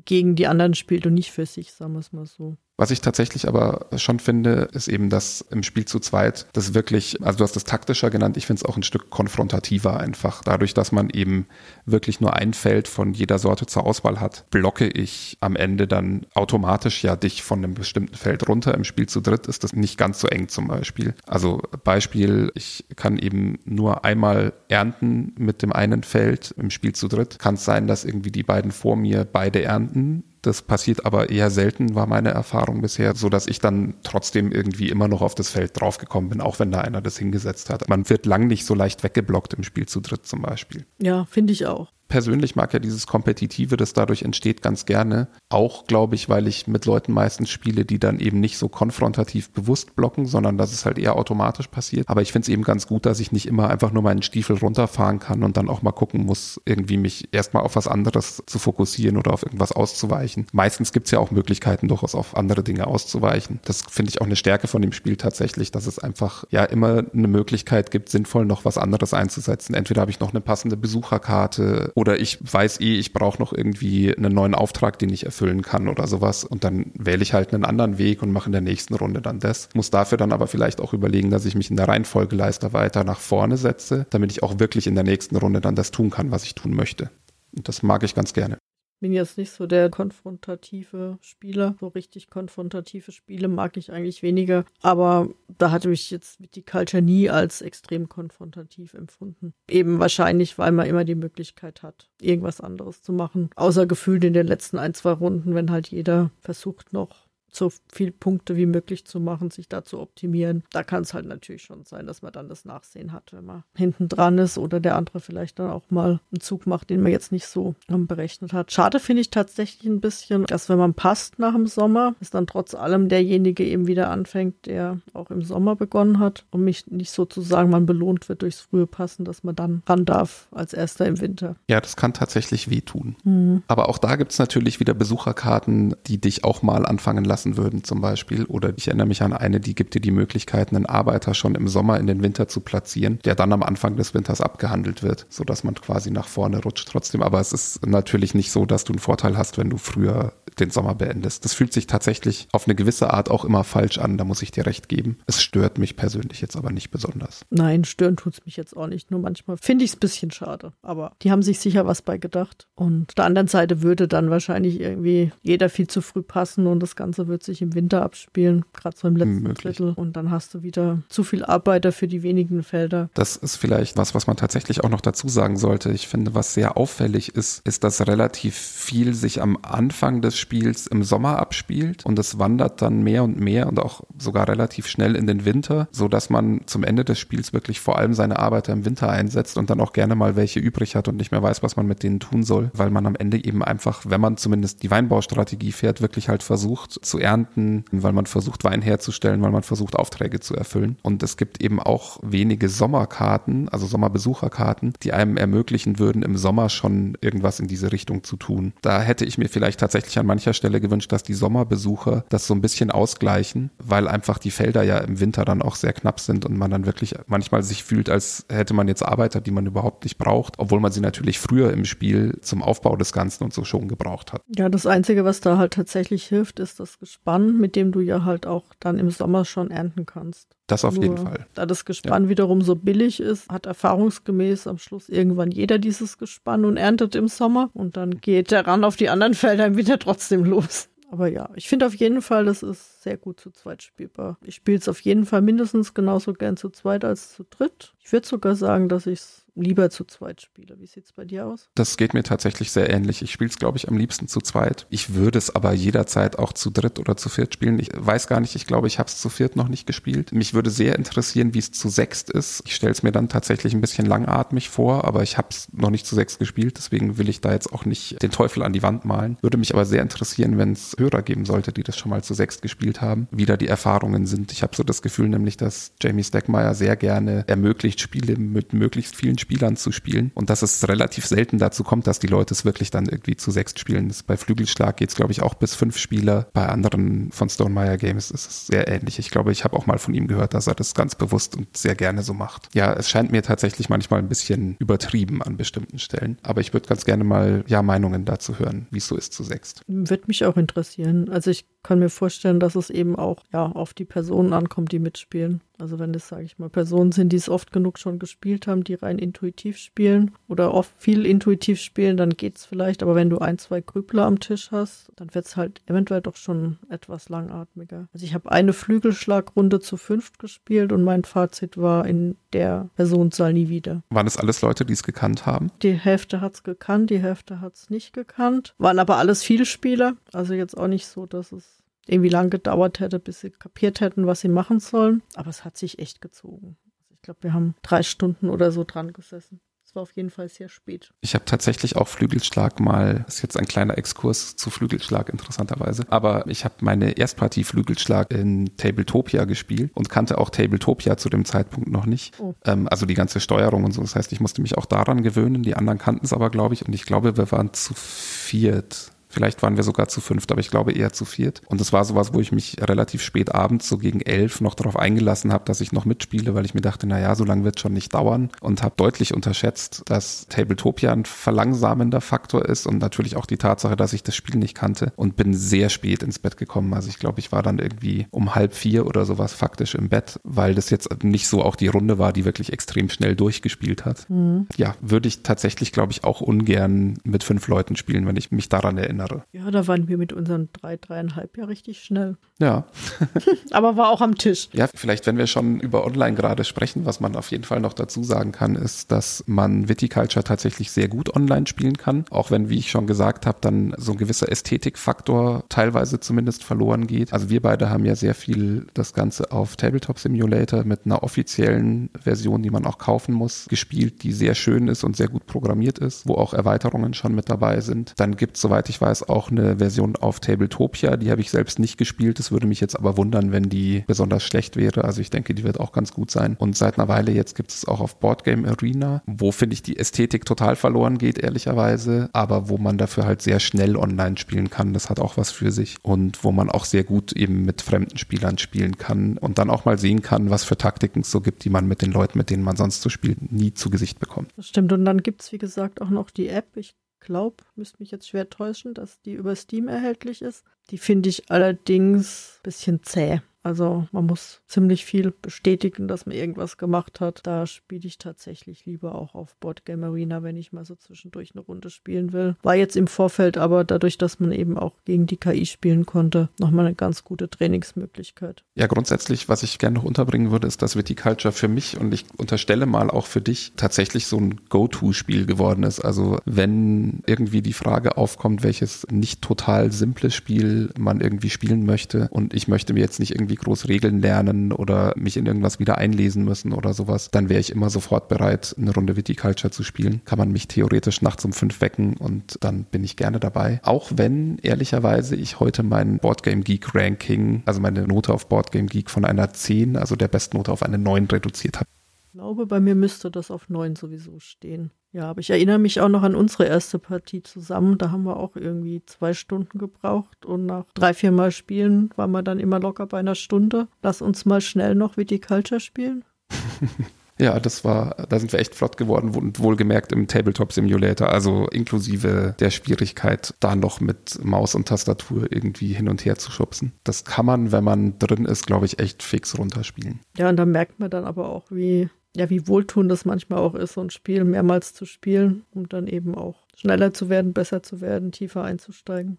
[0.04, 2.56] gegen die anderen spielt und nicht für sich, sagen wir es mal so.
[2.80, 7.22] Was ich tatsächlich aber schon finde, ist eben, dass im Spiel zu zweit das wirklich,
[7.22, 10.40] also du hast das taktischer genannt, ich finde es auch ein Stück konfrontativer einfach.
[10.44, 11.46] Dadurch, dass man eben
[11.84, 16.24] wirklich nur ein Feld von jeder Sorte zur Auswahl hat, blocke ich am Ende dann
[16.32, 18.72] automatisch ja dich von einem bestimmten Feld runter.
[18.72, 21.14] Im Spiel zu dritt ist das nicht ganz so eng zum Beispiel.
[21.26, 27.08] Also Beispiel, ich kann eben nur einmal ernten mit dem einen Feld im Spiel zu
[27.08, 27.38] dritt.
[27.40, 31.50] Kann es sein, dass irgendwie die beiden vor mir beide ernten das passiert aber eher
[31.50, 35.50] selten, war meine Erfahrung bisher, so dass ich dann trotzdem irgendwie immer noch auf das
[35.50, 37.88] Feld draufgekommen bin, auch wenn da einer das hingesetzt hat.
[37.88, 40.86] Man wird lang nicht so leicht weggeblockt im Spiel zu dritt zum Beispiel.
[40.98, 41.92] Ja, finde ich auch.
[42.10, 45.28] Persönlich mag ja dieses Kompetitive, das dadurch entsteht, ganz gerne.
[45.48, 49.50] Auch, glaube ich, weil ich mit Leuten meistens spiele, die dann eben nicht so konfrontativ
[49.50, 52.08] bewusst blocken, sondern dass es halt eher automatisch passiert.
[52.08, 54.58] Aber ich finde es eben ganz gut, dass ich nicht immer einfach nur meinen Stiefel
[54.58, 58.58] runterfahren kann und dann auch mal gucken muss, irgendwie mich erstmal auf was anderes zu
[58.58, 60.46] fokussieren oder auf irgendwas auszuweichen.
[60.52, 63.60] Meistens gibt es ja auch Möglichkeiten, durchaus auf andere Dinge auszuweichen.
[63.64, 67.04] Das finde ich auch eine Stärke von dem Spiel tatsächlich, dass es einfach ja immer
[67.14, 69.74] eine Möglichkeit gibt, sinnvoll noch was anderes einzusetzen.
[69.74, 74.16] Entweder habe ich noch eine passende Besucherkarte oder ich weiß eh, ich brauche noch irgendwie
[74.16, 76.44] einen neuen Auftrag, den ich erfüllen kann oder sowas.
[76.44, 79.38] Und dann wähle ich halt einen anderen Weg und mache in der nächsten Runde dann
[79.38, 79.68] das.
[79.74, 83.20] Muss dafür dann aber vielleicht auch überlegen, dass ich mich in der Reihenfolgeleiste weiter nach
[83.20, 86.44] vorne setze, damit ich auch wirklich in der nächsten Runde dann das tun kann, was
[86.44, 87.10] ich tun möchte.
[87.54, 88.56] Und das mag ich ganz gerne
[89.00, 91.74] bin jetzt nicht so der konfrontative Spieler.
[91.80, 94.64] So richtig konfrontative Spiele mag ich eigentlich weniger.
[94.82, 95.28] Aber
[95.58, 99.54] da hatte ich jetzt die Culture nie als extrem konfrontativ empfunden.
[99.68, 103.50] Eben wahrscheinlich, weil man immer die Möglichkeit hat, irgendwas anderes zu machen.
[103.56, 108.12] Außer gefühlt in den letzten ein, zwei Runden, wenn halt jeder versucht noch so viele
[108.12, 110.64] Punkte wie möglich zu machen, sich da zu optimieren.
[110.70, 113.64] Da kann es halt natürlich schon sein, dass man dann das Nachsehen hat, wenn man
[113.74, 117.12] hinten dran ist oder der andere vielleicht dann auch mal einen Zug macht, den man
[117.12, 118.72] jetzt nicht so ähm, berechnet hat.
[118.72, 122.46] Schade finde ich tatsächlich ein bisschen, dass wenn man passt nach dem Sommer, ist dann
[122.46, 127.10] trotz allem derjenige eben wieder anfängt, der auch im Sommer begonnen hat und mich nicht
[127.10, 131.20] sozusagen man belohnt wird durchs frühe Passen, dass man dann ran darf als erster im
[131.20, 131.56] Winter.
[131.68, 133.16] Ja, das kann tatsächlich wehtun.
[133.24, 133.62] Mhm.
[133.68, 137.56] Aber auch da gibt es natürlich wieder Besucherkarten, die dich auch mal anfangen lassen lassen
[137.56, 138.44] würden zum Beispiel.
[138.44, 141.68] Oder ich erinnere mich an eine, die gibt dir die Möglichkeit, einen Arbeiter schon im
[141.68, 145.64] Sommer in den Winter zu platzieren, der dann am Anfang des Winters abgehandelt wird, sodass
[145.64, 147.22] man quasi nach vorne rutscht trotzdem.
[147.22, 150.70] Aber es ist natürlich nicht so, dass du einen Vorteil hast, wenn du früher den
[150.70, 151.44] Sommer beendest.
[151.44, 154.50] Das fühlt sich tatsächlich auf eine gewisse Art auch immer falsch an, da muss ich
[154.50, 155.18] dir recht geben.
[155.26, 157.46] Es stört mich persönlich jetzt aber nicht besonders.
[157.50, 159.10] Nein, stören tut es mich jetzt auch nicht.
[159.10, 160.72] Nur manchmal finde ich es ein bisschen schade.
[160.82, 162.68] Aber die haben sich sicher was bei gedacht.
[162.74, 166.80] Und auf der anderen Seite würde dann wahrscheinlich irgendwie jeder viel zu früh passen und
[166.80, 169.76] das Ganze wird sich im Winter abspielen, gerade so im letzten Möglich.
[169.76, 169.94] Drittel.
[169.96, 173.08] Und dann hast du wieder zu viel Arbeiter für die wenigen Felder.
[173.14, 175.90] Das ist vielleicht was, was man tatsächlich auch noch dazu sagen sollte.
[175.92, 180.86] Ich finde, was sehr auffällig ist, ist, dass relativ viel sich am Anfang des Spiels
[180.86, 185.16] im Sommer abspielt und es wandert dann mehr und mehr und auch sogar relativ schnell
[185.16, 188.72] in den Winter, so dass man zum Ende des Spiels wirklich vor allem seine Arbeiter
[188.72, 191.62] im Winter einsetzt und dann auch gerne mal welche übrig hat und nicht mehr weiß,
[191.62, 194.82] was man mit denen tun soll, weil man am Ende eben einfach, wenn man zumindest
[194.82, 199.62] die Weinbaustrategie fährt, wirklich halt versucht zu ernten, weil man versucht, Wein herzustellen, weil man
[199.62, 200.96] versucht, Aufträge zu erfüllen.
[201.02, 206.68] Und es gibt eben auch wenige Sommerkarten, also Sommerbesucherkarten, die einem ermöglichen würden, im Sommer
[206.68, 208.72] schon irgendwas in diese Richtung zu tun.
[208.82, 212.54] Da hätte ich mir vielleicht tatsächlich an mancher Stelle gewünscht, dass die Sommerbesucher das so
[212.54, 216.44] ein bisschen ausgleichen, weil einfach die Felder ja im Winter dann auch sehr knapp sind
[216.44, 220.04] und man dann wirklich manchmal sich fühlt, als hätte man jetzt Arbeiter, die man überhaupt
[220.04, 223.64] nicht braucht, obwohl man sie natürlich früher im Spiel zum Aufbau des Ganzen und so
[223.64, 224.42] schon gebraucht hat.
[224.56, 228.24] Ja, das Einzige, was da halt tatsächlich hilft, ist das Gespann, mit dem du ja
[228.24, 230.46] halt auch dann im Sommer schon ernten kannst.
[230.68, 231.46] Das auf Nur, jeden Fall.
[231.54, 232.28] Da das Gespann ja.
[232.28, 237.26] wiederum so billig ist, hat erfahrungsgemäß am Schluss irgendwann jeder dieses Gespann und erntet im
[237.26, 237.70] Sommer.
[237.74, 240.88] Und dann geht der Ran auf die anderen Felder im Winter trotzdem los.
[241.10, 244.38] Aber ja, ich finde auf jeden Fall, das ist sehr gut zu zweit spielbar.
[244.42, 247.94] Ich spiele es auf jeden Fall mindestens genauso gern zu zweit als zu dritt.
[248.02, 250.78] Ich würde sogar sagen, dass ich es lieber zu zweit spiele.
[250.80, 251.70] Wie sieht es bei dir aus?
[251.74, 253.22] Das geht mir tatsächlich sehr ähnlich.
[253.22, 254.86] Ich spiele es, glaube ich, am liebsten zu zweit.
[254.90, 257.78] Ich würde es aber jederzeit auch zu dritt oder zu viert spielen.
[257.78, 260.32] Ich weiß gar nicht, ich glaube, ich habe es zu viert noch nicht gespielt.
[260.32, 262.62] Mich würde sehr interessieren, wie es zu sechst ist.
[262.66, 265.90] Ich stelle es mir dann tatsächlich ein bisschen langatmig vor, aber ich habe es noch
[265.90, 268.82] nicht zu sechs gespielt, deswegen will ich da jetzt auch nicht den Teufel an die
[268.82, 269.36] Wand malen.
[269.42, 272.34] Würde mich aber sehr interessieren, wenn es Hörer geben sollte, die das schon mal zu
[272.34, 274.52] sechst gespielt haben, wie da die Erfahrungen sind.
[274.52, 279.16] Ich habe so das Gefühl nämlich, dass Jamie Stackmeyer sehr gerne ermöglicht, Spiele mit möglichst
[279.16, 282.64] vielen Spielern zu spielen und dass es relativ selten dazu kommt, dass die Leute es
[282.64, 284.08] wirklich dann irgendwie zu sechs spielen.
[284.08, 286.48] Das bei Flügelschlag geht es, glaube ich, auch bis fünf Spieler.
[286.52, 289.18] Bei anderen von Stonemeyer Games ist es sehr ähnlich.
[289.18, 291.76] Ich glaube, ich habe auch mal von ihm gehört, dass er das ganz bewusst und
[291.76, 292.68] sehr gerne so macht.
[292.74, 296.88] Ja, es scheint mir tatsächlich manchmal ein bisschen übertrieben an bestimmten Stellen, aber ich würde
[296.88, 299.82] ganz gerne mal ja Meinungen dazu hören, wie es so ist zu sechst.
[299.86, 301.28] Wird mich auch interessieren.
[301.28, 304.98] Also ich kann mir vorstellen, dass es eben auch ja auf die Personen ankommt, die
[304.98, 305.60] mitspielen.
[305.80, 308.84] Also wenn das, sage ich mal, Personen sind, die es oft genug schon gespielt haben,
[308.84, 313.02] die rein intuitiv spielen oder oft viel intuitiv spielen, dann geht es vielleicht.
[313.02, 316.36] Aber wenn du ein, zwei Grübler am Tisch hast, dann wird es halt eventuell doch
[316.36, 318.08] schon etwas langatmiger.
[318.12, 323.52] Also ich habe eine Flügelschlagrunde zu fünft gespielt und mein Fazit war in der Personenzahl
[323.52, 324.02] nie wieder.
[324.10, 325.70] Waren das alles Leute, die es gekannt haben?
[325.82, 328.74] Die Hälfte hat es gekannt, die Hälfte hat es nicht gekannt.
[328.78, 330.14] Waren aber alles Vielspieler.
[330.32, 331.79] Also jetzt auch nicht so, dass es
[332.10, 335.22] irgendwie lang gedauert hätte, bis sie kapiert hätten, was sie machen sollen.
[335.34, 336.76] Aber es hat sich echt gezogen.
[337.00, 339.60] Also ich glaube, wir haben drei Stunden oder so dran gesessen.
[339.90, 341.12] Es war auf jeden Fall sehr spät.
[341.20, 346.04] Ich habe tatsächlich auch Flügelschlag mal, das ist jetzt ein kleiner Exkurs zu Flügelschlag interessanterweise,
[346.10, 351.44] aber ich habe meine Erstpartie Flügelschlag in Tabletopia gespielt und kannte auch Tabletopia zu dem
[351.44, 352.38] Zeitpunkt noch nicht.
[352.38, 352.54] Oh.
[352.64, 354.00] Ähm, also die ganze Steuerung und so.
[354.00, 355.64] Das heißt, ich musste mich auch daran gewöhnen.
[355.64, 356.86] Die anderen kannten es aber, glaube ich.
[356.86, 360.70] Und ich glaube, wir waren zu viert Vielleicht waren wir sogar zu fünft, aber ich
[360.70, 361.62] glaube eher zu viert.
[361.68, 364.96] Und das war sowas, wo ich mich relativ spät abends, so gegen elf, noch darauf
[364.96, 367.78] eingelassen habe, dass ich noch mitspiele, weil ich mir dachte, na ja, so lange wird
[367.78, 368.50] schon nicht dauern.
[368.60, 373.94] Und habe deutlich unterschätzt, dass Tabletopia ein verlangsamender Faktor ist und natürlich auch die Tatsache,
[373.94, 376.92] dass ich das Spiel nicht kannte und bin sehr spät ins Bett gekommen.
[376.92, 380.40] Also ich glaube, ich war dann irgendwie um halb vier oder sowas faktisch im Bett,
[380.42, 384.28] weil das jetzt nicht so auch die Runde war, die wirklich extrem schnell durchgespielt hat.
[384.28, 384.66] Mhm.
[384.76, 388.68] Ja, würde ich tatsächlich, glaube ich, auch ungern mit fünf Leuten spielen, wenn ich mich
[388.68, 389.44] daran erinnere erinnere.
[389.52, 392.36] Ja, da waren wir mit unseren drei, dreieinhalb ja richtig schnell.
[392.58, 392.84] Ja.
[393.70, 394.68] Aber war auch am Tisch.
[394.72, 397.92] Ja, vielleicht, wenn wir schon über Online gerade sprechen, was man auf jeden Fall noch
[397.92, 402.24] dazu sagen kann, ist, dass man Viticulture tatsächlich sehr gut online spielen kann.
[402.30, 407.06] Auch wenn, wie ich schon gesagt habe, dann so ein gewisser Ästhetikfaktor teilweise zumindest verloren
[407.06, 407.32] geht.
[407.32, 412.10] Also wir beide haben ja sehr viel das Ganze auf Tabletop Simulator mit einer offiziellen
[412.20, 415.98] Version, die man auch kaufen muss, gespielt, die sehr schön ist und sehr gut programmiert
[415.98, 418.14] ist, wo auch Erweiterungen schon mit dabei sind.
[418.16, 421.50] Dann gibt es, soweit ich weiß, weiß auch eine Version auf Tabletopia, die habe ich
[421.50, 422.38] selbst nicht gespielt.
[422.38, 425.04] Es würde mich jetzt aber wundern, wenn die besonders schlecht wäre.
[425.04, 426.56] Also ich denke, die wird auch ganz gut sein.
[426.60, 429.98] Und seit einer Weile jetzt gibt es auch auf Boardgame Arena, wo finde ich die
[429.98, 434.92] Ästhetik total verloren geht, ehrlicherweise, aber wo man dafür halt sehr schnell online spielen kann.
[434.92, 438.16] Das hat auch was für sich und wo man auch sehr gut eben mit fremden
[438.16, 441.64] Spielern spielen kann und dann auch mal sehen kann, was für Taktiken es so gibt,
[441.64, 444.52] die man mit den Leuten, mit denen man sonst so spielt, nie zu Gesicht bekommt.
[444.56, 444.92] Das stimmt.
[444.92, 446.76] Und dann gibt es, wie gesagt, auch noch die App.
[446.76, 450.64] Ich glaube, müsste mich jetzt schwer täuschen, dass die über Steam erhältlich ist.
[450.90, 453.40] Die finde ich allerdings ein bisschen zäh.
[453.62, 457.40] Also man muss ziemlich viel bestätigen, dass man irgendwas gemacht hat.
[457.44, 461.62] Da spiele ich tatsächlich lieber auch auf Boardgame Arena, wenn ich mal so zwischendurch eine
[461.62, 462.56] Runde spielen will.
[462.62, 466.48] War jetzt im Vorfeld aber dadurch, dass man eben auch gegen die KI spielen konnte,
[466.58, 468.64] nochmal eine ganz gute Trainingsmöglichkeit.
[468.74, 472.24] Ja, grundsätzlich, was ich gerne noch unterbringen würde, ist, dass Viticulture für mich und ich
[472.36, 476.00] unterstelle mal auch für dich tatsächlich so ein Go-To-Spiel geworden ist.
[476.00, 482.28] Also wenn irgendwie die Frage aufkommt, welches nicht total simples Spiel man irgendwie spielen möchte
[482.30, 485.78] und ich möchte mir jetzt nicht irgendwie irgendwie groß Regeln lernen oder mich in irgendwas
[485.78, 489.82] wieder einlesen müssen oder sowas, dann wäre ich immer sofort bereit, eine Runde Viticulture zu
[489.82, 490.22] spielen.
[490.24, 493.80] Kann man mich theoretisch nachts um fünf wecken und dann bin ich gerne dabei.
[493.82, 499.10] Auch wenn, ehrlicherweise, ich heute mein Boardgame Geek Ranking, also meine Note auf Boardgame Geek
[499.10, 501.86] von einer 10, also der Bestnote auf eine 9 reduziert habe.
[502.26, 504.92] Ich glaube, bei mir müsste das auf 9 sowieso stehen.
[505.12, 507.98] Ja, aber ich erinnere mich auch noch an unsere erste Partie zusammen.
[507.98, 512.30] Da haben wir auch irgendwie zwei Stunden gebraucht und nach drei, vier Mal Spielen waren
[512.30, 513.88] wir dann immer locker bei einer Stunde.
[514.02, 516.24] Lass uns mal schnell noch Viticulture spielen.
[517.40, 521.66] Ja, das war, da sind wir echt flott geworden und wohlgemerkt im Tabletop Simulator, also
[521.68, 526.92] inklusive der Schwierigkeit, da noch mit Maus und Tastatur irgendwie hin und her zu schubsen.
[527.02, 530.20] Das kann man, wenn man drin ist, glaube ich, echt fix runterspielen.
[530.36, 533.74] Ja, und da merkt man dann aber auch, wie ja, wie wohltuend das manchmal auch
[533.74, 537.82] ist, so ein Spiel mehrmals zu spielen, um dann eben auch schneller zu werden, besser
[537.82, 539.38] zu werden, tiefer einzusteigen.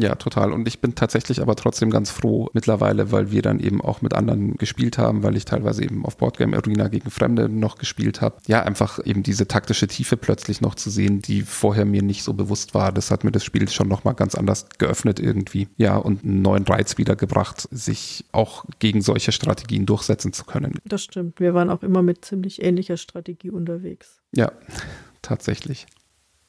[0.00, 0.52] Ja, total.
[0.52, 4.14] Und ich bin tatsächlich aber trotzdem ganz froh mittlerweile, weil wir dann eben auch mit
[4.14, 8.38] anderen gespielt haben, weil ich teilweise eben auf Boardgame Arena gegen Fremde noch gespielt habe.
[8.46, 12.32] Ja, einfach eben diese taktische Tiefe plötzlich noch zu sehen, die vorher mir nicht so
[12.32, 12.92] bewusst war.
[12.92, 15.68] Das hat mir das Spiel schon nochmal ganz anders geöffnet irgendwie.
[15.76, 20.78] Ja, und einen neuen Reiz wiedergebracht, sich auch gegen solche Strategien durchsetzen zu können.
[20.86, 21.40] Das stimmt.
[21.40, 24.22] Wir waren auch immer mit ziemlich ähnlicher Strategie unterwegs.
[24.34, 24.50] Ja,
[25.20, 25.86] tatsächlich.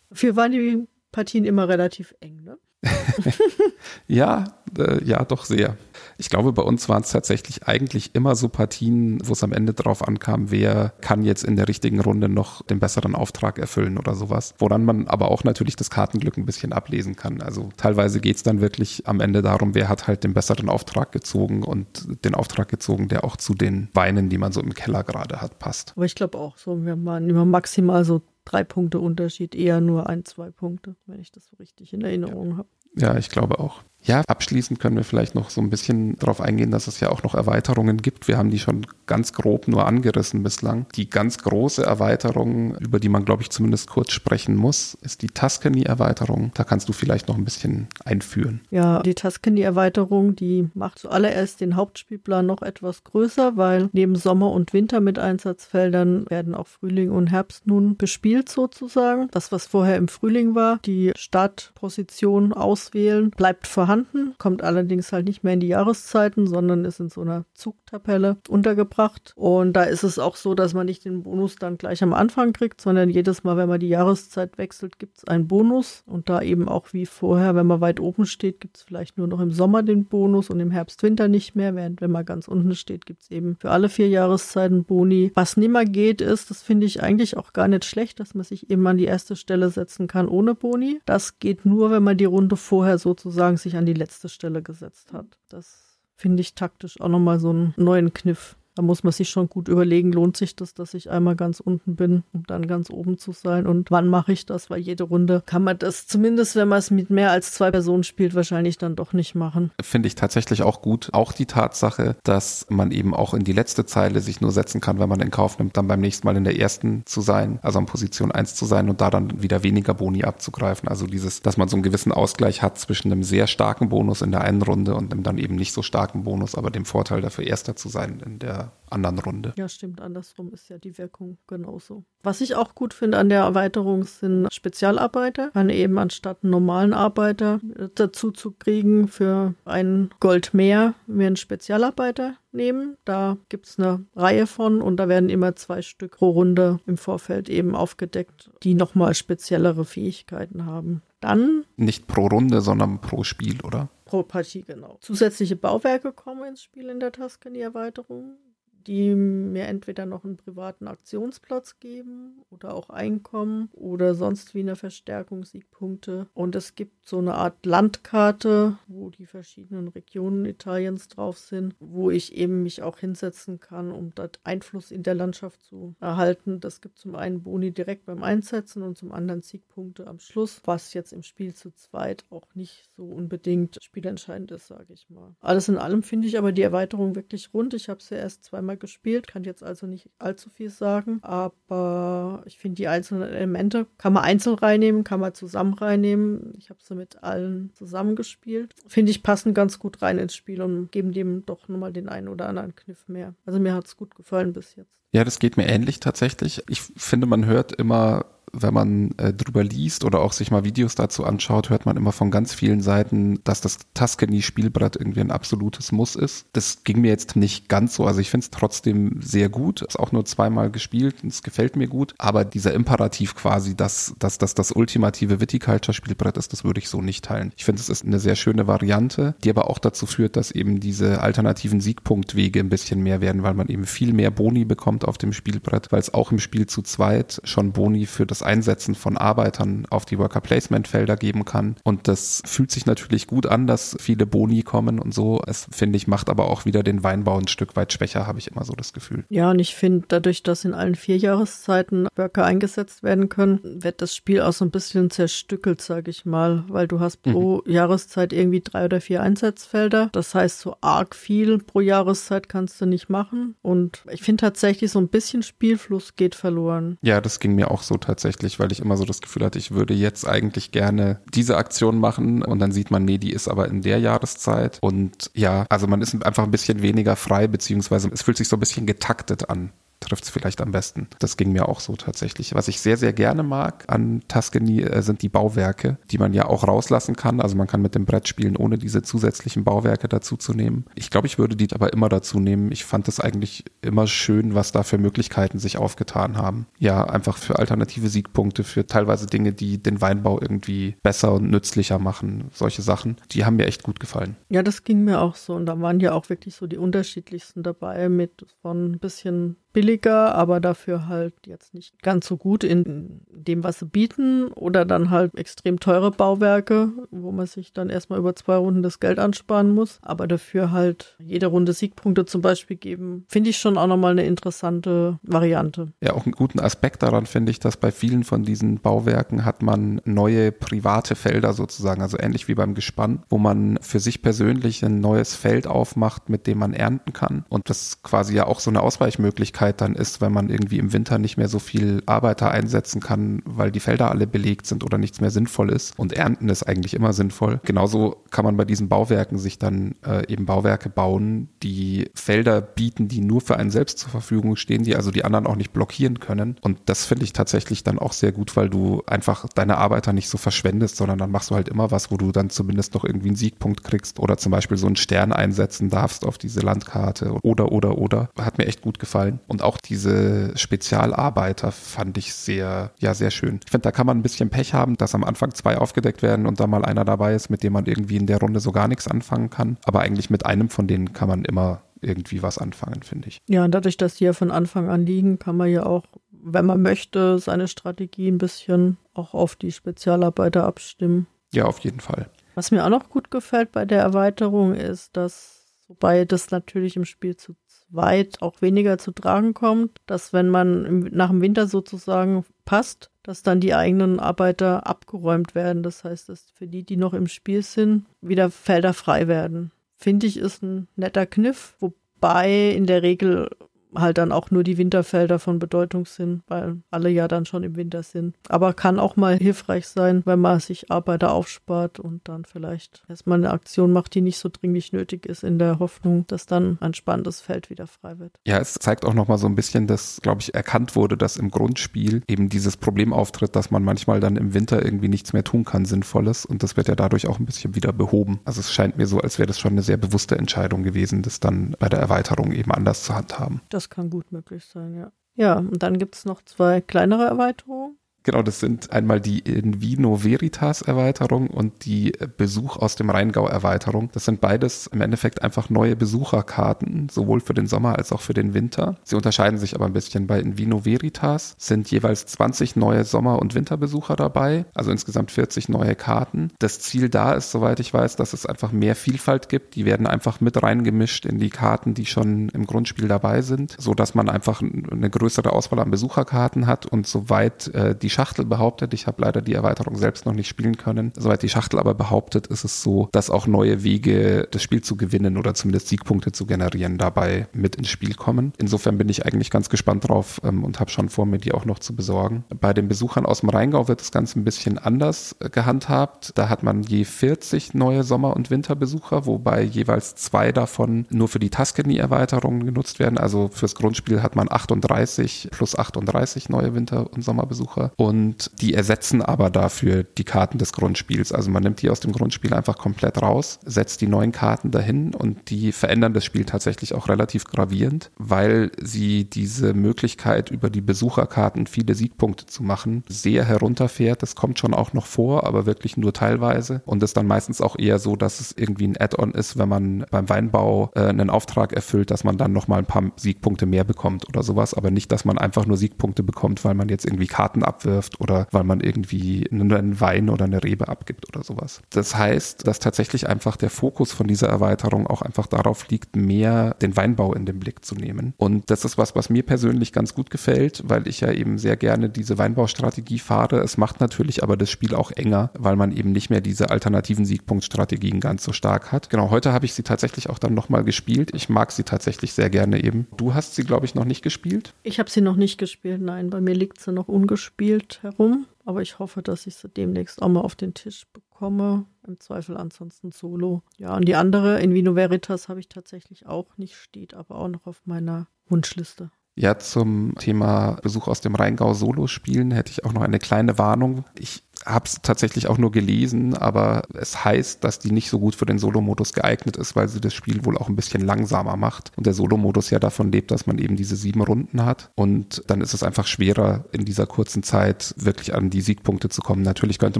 [0.09, 2.57] Dafür waren die Partien immer relativ eng, ne?
[4.07, 4.45] ja,
[4.77, 5.77] äh, ja, doch sehr.
[6.17, 9.73] Ich glaube, bei uns waren es tatsächlich eigentlich immer so Partien, wo es am Ende
[9.73, 14.15] drauf ankam, wer kann jetzt in der richtigen Runde noch den besseren Auftrag erfüllen oder
[14.15, 14.53] sowas.
[14.59, 17.41] Woran man aber auch natürlich das Kartenglück ein bisschen ablesen kann.
[17.41, 21.11] Also teilweise geht es dann wirklich am Ende darum, wer hat halt den besseren Auftrag
[21.11, 25.03] gezogen und den Auftrag gezogen, der auch zu den Weinen, die man so im Keller
[25.03, 25.93] gerade hat, passt.
[25.95, 30.07] Aber ich glaube auch so, wir waren immer maximal so drei Punkte Unterschied, eher nur
[30.07, 32.57] ein, zwei Punkte, wenn ich das so richtig in Erinnerung ja.
[32.57, 32.69] habe.
[32.97, 33.83] Ja, ich glaube auch.
[34.03, 37.23] Ja, abschließend können wir vielleicht noch so ein bisschen darauf eingehen, dass es ja auch
[37.23, 38.27] noch Erweiterungen gibt.
[38.27, 40.87] Wir haben die schon ganz grob nur angerissen bislang.
[40.95, 45.27] Die ganz große Erweiterung, über die man, glaube ich, zumindest kurz sprechen muss, ist die
[45.27, 46.51] Tuscany-Erweiterung.
[46.55, 48.61] Da kannst du vielleicht noch ein bisschen einführen.
[48.71, 54.73] Ja, die Tuscany-Erweiterung, die macht zuallererst den Hauptspielplan noch etwas größer, weil neben Sommer und
[54.73, 59.27] Winter mit Einsatzfeldern werden auch Frühling und Herbst nun bespielt sozusagen.
[59.31, 65.25] Das, was vorher im Frühling war, die Startposition auswählen, bleibt vorhanden vorhanden, kommt allerdings halt
[65.25, 69.33] nicht mehr in die Jahreszeiten, sondern ist in so einer Zugtabelle untergebracht.
[69.35, 72.53] Und da ist es auch so, dass man nicht den Bonus dann gleich am Anfang
[72.53, 76.03] kriegt, sondern jedes Mal, wenn man die Jahreszeit wechselt, gibt es einen Bonus.
[76.05, 79.27] Und da eben auch wie vorher, wenn man weit oben steht, gibt es vielleicht nur
[79.27, 81.75] noch im Sommer den Bonus und im Herbst, Winter nicht mehr.
[81.75, 85.31] Während wenn man ganz unten steht, gibt es eben für alle vier Jahreszeiten Boni.
[85.35, 88.69] Was nimmer geht, ist, das finde ich eigentlich auch gar nicht schlecht, dass man sich
[88.69, 91.01] eben an die erste Stelle setzen kann ohne Boni.
[91.05, 95.13] Das geht nur, wenn man die Runde vorher sozusagen sich an die letzte Stelle gesetzt
[95.13, 95.37] hat.
[95.49, 98.55] Das finde ich taktisch auch nochmal so einen neuen Kniff.
[98.75, 101.95] Da muss man sich schon gut überlegen, lohnt sich das, dass ich einmal ganz unten
[101.95, 103.67] bin, um dann ganz oben zu sein?
[103.67, 104.69] Und wann mache ich das?
[104.69, 108.03] Weil jede Runde kann man das, zumindest wenn man es mit mehr als zwei Personen
[108.03, 109.71] spielt, wahrscheinlich dann doch nicht machen.
[109.81, 111.09] Finde ich tatsächlich auch gut.
[111.11, 114.99] Auch die Tatsache, dass man eben auch in die letzte Zeile sich nur setzen kann,
[114.99, 117.79] wenn man in Kauf nimmt, dann beim nächsten Mal in der ersten zu sein, also
[117.79, 120.87] an Position 1 zu sein und da dann wieder weniger Boni abzugreifen.
[120.87, 124.31] Also dieses, dass man so einen gewissen Ausgleich hat zwischen einem sehr starken Bonus in
[124.31, 127.45] der einen Runde und einem dann eben nicht so starken Bonus, aber dem Vorteil dafür
[127.45, 128.60] Erster zu sein in der
[128.91, 129.53] anderen Runde.
[129.55, 130.01] Ja, stimmt.
[130.01, 132.03] Andersrum ist ja die Wirkung genauso.
[132.23, 135.51] Was ich auch gut finde an der Erweiterung sind Spezialarbeiter.
[135.51, 137.59] Kann eben anstatt einen normalen Arbeiter
[137.95, 142.97] dazu zu kriegen für ein Gold mehr, wir einen Spezialarbeiter nehmen.
[143.05, 146.97] Da gibt es eine Reihe von und da werden immer zwei Stück pro Runde im
[146.97, 151.01] Vorfeld eben aufgedeckt, die nochmal speziellere Fähigkeiten haben.
[151.21, 151.65] Dann.
[151.77, 153.89] Nicht pro Runde, sondern pro Spiel, oder?
[154.05, 154.97] Pro Partie, genau.
[155.01, 158.50] Zusätzliche Bauwerke kommen ins Spiel in der Tuscany-Erweiterung die
[158.89, 165.45] mir entweder noch einen privaten Aktionsplatz geben oder auch Einkommen oder sonst wie eine Verstärkung,
[165.45, 166.27] Siegpunkte.
[166.33, 172.09] Und es gibt so eine Art Landkarte, wo die verschiedenen Regionen Italiens drauf sind, wo
[172.09, 176.59] ich eben mich auch hinsetzen kann, um dort Einfluss in der Landschaft zu erhalten.
[176.59, 180.93] Das gibt zum einen Boni direkt beim Einsetzen und zum anderen Siegpunkte am Schluss, was
[180.93, 185.35] jetzt im Spiel zu zweit auch nicht so unbedingt spielentscheidend ist, sage ich mal.
[185.39, 187.73] Alles in allem finde ich aber die Erweiterung wirklich rund.
[187.73, 192.43] Ich habe sie erst zweimal zweimal gespielt, kann jetzt also nicht allzu viel sagen, aber
[192.45, 196.53] ich finde die einzelnen Elemente kann man einzeln reinnehmen, kann man zusammen reinnehmen.
[196.57, 198.75] Ich habe sie mit allen zusammengespielt.
[198.87, 202.27] Finde ich passen ganz gut rein ins Spiel und geben dem doch nochmal den einen
[202.27, 203.33] oder anderen Kniff mehr.
[203.45, 205.01] Also mir hat es gut gefallen bis jetzt.
[205.13, 206.63] Ja, das geht mir ähnlich tatsächlich.
[206.69, 210.95] Ich finde, man hört immer wenn man äh, drüber liest oder auch sich mal Videos
[210.95, 215.91] dazu anschaut, hört man immer von ganz vielen Seiten, dass das Tuscany-Spielbrett irgendwie ein absolutes
[215.91, 216.45] Muss ist.
[216.53, 218.05] Das ging mir jetzt nicht ganz so.
[218.05, 219.81] Also ich finde es trotzdem sehr gut.
[219.81, 222.13] Ist auch nur zweimal gespielt und es gefällt mir gut.
[222.17, 227.01] Aber dieser Imperativ quasi, dass, dass, dass das ultimative Viticulture-Spielbrett ist, das würde ich so
[227.01, 227.53] nicht teilen.
[227.55, 230.79] Ich finde, es ist eine sehr schöne Variante, die aber auch dazu führt, dass eben
[230.79, 235.17] diese alternativen Siegpunktwege ein bisschen mehr werden, weil man eben viel mehr Boni bekommt auf
[235.17, 239.17] dem Spielbrett, weil es auch im Spiel zu zweit schon Boni für das Einsetzen von
[239.17, 241.75] Arbeitern auf die Worker Placement Felder geben kann.
[241.83, 245.41] Und das fühlt sich natürlich gut an, dass viele Boni kommen und so.
[245.47, 248.51] Es finde ich macht aber auch wieder den Weinbau ein Stück weit schwächer, habe ich
[248.51, 249.25] immer so das Gefühl.
[249.29, 254.01] Ja, und ich finde, dadurch, dass in allen vier Jahreszeiten Worker eingesetzt werden können, wird
[254.01, 257.71] das Spiel auch so ein bisschen zerstückelt, sage ich mal, weil du hast pro mhm.
[257.71, 260.09] Jahreszeit irgendwie drei oder vier Einsatzfelder.
[260.11, 263.55] Das heißt, so arg viel pro Jahreszeit kannst du nicht machen.
[263.61, 266.97] Und ich finde tatsächlich so ein bisschen Spielfluss geht verloren.
[267.01, 269.59] Ja, das ging mir auch so tatsächlich tatsächlich, weil ich immer so das Gefühl hatte,
[269.59, 272.43] ich würde jetzt eigentlich gerne diese Aktion machen.
[272.43, 274.79] Und dann sieht man, nee, die ist aber in der Jahreszeit.
[274.81, 278.55] Und ja, also man ist einfach ein bisschen weniger frei, beziehungsweise es fühlt sich so
[278.55, 279.71] ein bisschen getaktet an
[280.01, 281.07] trifft es vielleicht am besten.
[281.19, 282.53] Das ging mir auch so tatsächlich.
[282.53, 286.47] Was ich sehr, sehr gerne mag an Tuscany äh, sind die Bauwerke, die man ja
[286.47, 287.39] auch rauslassen kann.
[287.39, 290.85] Also man kann mit dem Brett spielen, ohne diese zusätzlichen Bauwerke dazu zu nehmen.
[290.95, 292.71] Ich glaube, ich würde die aber immer dazu nehmen.
[292.71, 296.65] Ich fand es eigentlich immer schön, was da für Möglichkeiten sich aufgetan haben.
[296.77, 301.99] Ja, einfach für alternative Siegpunkte, für teilweise Dinge, die den Weinbau irgendwie besser und nützlicher
[301.99, 302.49] machen.
[302.51, 304.35] Solche Sachen, die haben mir echt gut gefallen.
[304.49, 305.53] Ja, das ging mir auch so.
[305.53, 310.35] Und da waren ja auch wirklich so die unterschiedlichsten dabei mit von ein bisschen billiger,
[310.35, 314.47] aber dafür halt jetzt nicht ganz so gut in dem, was sie bieten.
[314.53, 318.99] Oder dann halt extrem teure Bauwerke, wo man sich dann erstmal über zwei Runden das
[318.99, 319.99] Geld ansparen muss.
[320.01, 324.25] Aber dafür halt jede Runde Siegpunkte zum Beispiel geben, finde ich schon auch nochmal eine
[324.25, 325.93] interessante Variante.
[326.01, 329.61] Ja, auch einen guten Aspekt daran finde ich, dass bei vielen von diesen Bauwerken hat
[329.61, 334.83] man neue private Felder sozusagen, also ähnlich wie beim Gespann, wo man für sich persönlich
[334.83, 337.45] ein neues Feld aufmacht, mit dem man ernten kann.
[337.49, 340.93] Und das quasi ja auch so eine Ausweichmöglichkeit Möglichkeit dann ist, wenn man irgendwie im
[340.93, 344.97] Winter nicht mehr so viel Arbeiter einsetzen kann, weil die Felder alle belegt sind oder
[344.97, 345.97] nichts mehr sinnvoll ist.
[345.97, 347.59] Und Ernten ist eigentlich immer sinnvoll.
[347.63, 353.07] Genauso kann man bei diesen Bauwerken sich dann äh, eben Bauwerke bauen, die Felder bieten,
[353.07, 356.19] die nur für einen selbst zur Verfügung stehen, die also die anderen auch nicht blockieren
[356.19, 356.55] können.
[356.61, 360.29] Und das finde ich tatsächlich dann auch sehr gut, weil du einfach deine Arbeiter nicht
[360.29, 363.27] so verschwendest, sondern dann machst du halt immer was, wo du dann zumindest noch irgendwie
[363.27, 367.71] einen Siegpunkt kriegst oder zum Beispiel so einen Stern einsetzen darfst auf diese Landkarte oder,
[367.71, 368.29] oder, oder.
[368.39, 369.39] Hat mir echt gut gefallen.
[369.51, 373.59] Und auch diese Spezialarbeiter fand ich sehr, ja, sehr schön.
[373.65, 376.45] Ich finde, da kann man ein bisschen Pech haben, dass am Anfang zwei aufgedeckt werden
[376.45, 378.87] und da mal einer dabei ist, mit dem man irgendwie in der Runde so gar
[378.87, 379.75] nichts anfangen kann.
[379.83, 383.41] Aber eigentlich mit einem von denen kann man immer irgendwie was anfangen, finde ich.
[383.49, 386.65] Ja, und dadurch, dass die ja von Anfang an liegen, kann man ja auch, wenn
[386.65, 391.27] man möchte, seine Strategie ein bisschen auch auf die Spezialarbeiter abstimmen.
[391.53, 392.29] Ja, auf jeden Fall.
[392.55, 397.03] Was mir auch noch gut gefällt bei der Erweiterung ist, dass, wobei das natürlich im
[397.03, 397.55] Spiel zu
[397.91, 403.43] zweit auch weniger zu tragen kommt, dass wenn man nach dem Winter sozusagen passt, dass
[403.43, 405.83] dann die eigenen Arbeiter abgeräumt werden.
[405.83, 409.71] Das heißt, dass für die, die noch im Spiel sind, wieder Felder frei werden.
[409.95, 413.49] Finde ich, ist ein netter Kniff, wobei in der Regel
[413.95, 417.75] halt dann auch nur die Winterfelder von Bedeutung sind, weil alle ja dann schon im
[417.75, 418.35] Winter sind.
[418.49, 423.37] Aber kann auch mal hilfreich sein, wenn man sich Arbeiter aufspart und dann vielleicht erstmal
[423.37, 426.93] eine Aktion macht, die nicht so dringlich nötig ist, in der Hoffnung, dass dann ein
[426.93, 428.33] spannendes Feld wieder frei wird.
[428.45, 431.51] Ja, es zeigt auch nochmal so ein bisschen, dass, glaube ich, erkannt wurde, dass im
[431.51, 435.65] Grundspiel eben dieses Problem auftritt, dass man manchmal dann im Winter irgendwie nichts mehr tun
[435.65, 436.45] kann, Sinnvolles.
[436.45, 438.39] Und das wird ja dadurch auch ein bisschen wieder behoben.
[438.45, 441.39] Also es scheint mir so, als wäre das schon eine sehr bewusste Entscheidung gewesen, das
[441.39, 443.61] dann bei der Erweiterung eben anders zu handhaben.
[443.69, 445.11] Das kann gut möglich sein, ja.
[445.35, 447.97] Ja, und dann gibt es noch zwei kleinere Erweiterungen.
[448.23, 453.47] Genau, das sind einmal die In Vino Veritas Erweiterung und die Besuch aus dem Rheingau
[453.47, 454.09] Erweiterung.
[454.13, 458.35] Das sind beides im Endeffekt einfach neue Besucherkarten, sowohl für den Sommer als auch für
[458.35, 458.97] den Winter.
[459.03, 460.27] Sie unterscheiden sich aber ein bisschen.
[460.27, 465.69] Bei In Vino Veritas sind jeweils 20 neue Sommer- und Winterbesucher dabei, also insgesamt 40
[465.69, 466.51] neue Karten.
[466.59, 469.73] Das Ziel da ist, soweit ich weiß, dass es einfach mehr Vielfalt gibt.
[469.75, 473.95] Die werden einfach mit reingemischt in die Karten, die schon im Grundspiel dabei sind, so
[473.95, 478.93] dass man einfach eine größere Auswahl an Besucherkarten hat und soweit äh, die Schachtel behauptet,
[478.93, 482.47] ich habe leider die Erweiterung selbst noch nicht spielen können, soweit die Schachtel aber behauptet,
[482.47, 486.45] ist es so, dass auch neue Wege, das Spiel zu gewinnen oder zumindest Siegpunkte zu
[486.45, 488.53] generieren, dabei mit ins Spiel kommen.
[488.57, 491.65] Insofern bin ich eigentlich ganz gespannt drauf ähm, und habe schon vor, mir die auch
[491.65, 492.43] noch zu besorgen.
[492.59, 496.33] Bei den Besuchern aus dem Rheingau wird das Ganze ein bisschen anders gehandhabt.
[496.35, 501.39] Da hat man je 40 neue Sommer- und Winterbesucher, wobei jeweils zwei davon nur für
[501.39, 503.17] die Tuscany-Erweiterung genutzt werden.
[503.17, 509.21] Also fürs Grundspiel hat man 38 plus 38 neue Winter- und Sommerbesucher und die ersetzen
[509.21, 511.31] aber dafür die Karten des Grundspiels.
[511.31, 515.13] Also man nimmt die aus dem Grundspiel einfach komplett raus, setzt die neuen Karten dahin
[515.13, 520.81] und die verändern das Spiel tatsächlich auch relativ gravierend, weil sie diese Möglichkeit über die
[520.81, 524.23] Besucherkarten viele Siegpunkte zu machen sehr herunterfährt.
[524.23, 527.77] Das kommt schon auch noch vor, aber wirklich nur teilweise und ist dann meistens auch
[527.77, 531.71] eher so, dass es irgendwie ein Add-on ist, wenn man beim Weinbau äh, einen Auftrag
[531.73, 535.23] erfüllt, dass man dann nochmal ein paar Siegpunkte mehr bekommt oder sowas, aber nicht, dass
[535.23, 538.79] man einfach nur Siegpunkte bekommt, weil man jetzt irgendwie Karten abwirft wirft oder weil man
[538.79, 541.81] irgendwie einen Wein oder eine Rebe abgibt oder sowas.
[541.89, 546.75] Das heißt, dass tatsächlich einfach der Fokus von dieser Erweiterung auch einfach darauf liegt, mehr
[546.81, 548.33] den Weinbau in den Blick zu nehmen.
[548.37, 551.75] Und das ist was, was mir persönlich ganz gut gefällt, weil ich ja eben sehr
[551.75, 553.59] gerne diese Weinbaustrategie fahre.
[553.59, 557.25] Es macht natürlich aber das Spiel auch enger, weil man eben nicht mehr diese alternativen
[557.25, 559.09] Siegpunktstrategien ganz so stark hat.
[559.09, 561.31] Genau, heute habe ich sie tatsächlich auch dann nochmal gespielt.
[561.33, 563.07] Ich mag sie tatsächlich sehr gerne eben.
[563.17, 564.73] Du hast sie, glaube ich, noch nicht gespielt?
[564.83, 566.29] Ich habe sie noch nicht gespielt, nein.
[566.29, 570.21] Bei mir liegt sie noch ungespielt wild herum, aber ich hoffe, dass ich sie demnächst
[570.21, 571.85] auch mal auf den Tisch bekomme.
[572.07, 573.63] Im Zweifel ansonsten solo.
[573.77, 577.47] Ja, und die andere, in Vino Veritas, habe ich tatsächlich auch nicht, steht aber auch
[577.47, 579.11] noch auf meiner Wunschliste.
[579.35, 583.57] Ja, zum Thema Besuch aus dem Rheingau Solo spielen hätte ich auch noch eine kleine
[583.57, 584.03] Warnung.
[584.19, 588.35] Ich habe es tatsächlich auch nur gelesen, aber es heißt, dass die nicht so gut
[588.35, 591.91] für den Solo-Modus geeignet ist, weil sie das Spiel wohl auch ein bisschen langsamer macht.
[591.97, 594.91] Und der Solo-Modus ja davon lebt, dass man eben diese sieben Runden hat.
[594.95, 599.21] Und dann ist es einfach schwerer, in dieser kurzen Zeit wirklich an die Siegpunkte zu
[599.21, 599.41] kommen.
[599.41, 599.99] Natürlich könnte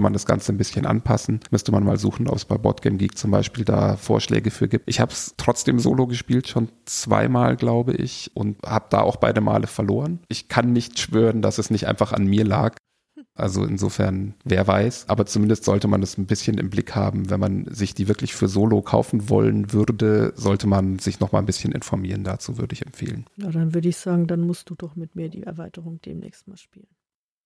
[0.00, 1.40] man das Ganze ein bisschen anpassen.
[1.50, 4.88] Müsste man mal suchen, ob es bei Boardgame Geek zum Beispiel da Vorschläge für gibt.
[4.88, 9.40] Ich habe es trotzdem Solo gespielt, schon zweimal, glaube ich, und habe da auch beide
[9.40, 10.20] Male verloren.
[10.28, 12.76] Ich kann nicht schwören, dass es nicht einfach an mir lag.
[13.34, 15.08] Also insofern, wer weiß.
[15.08, 17.30] Aber zumindest sollte man es ein bisschen im Blick haben.
[17.30, 21.38] Wenn man sich die wirklich für Solo kaufen wollen würde, sollte man sich noch mal
[21.38, 22.24] ein bisschen informieren.
[22.24, 23.24] Dazu würde ich empfehlen.
[23.36, 26.58] Ja, dann würde ich sagen, dann musst du doch mit mir die Erweiterung demnächst mal
[26.58, 26.88] spielen.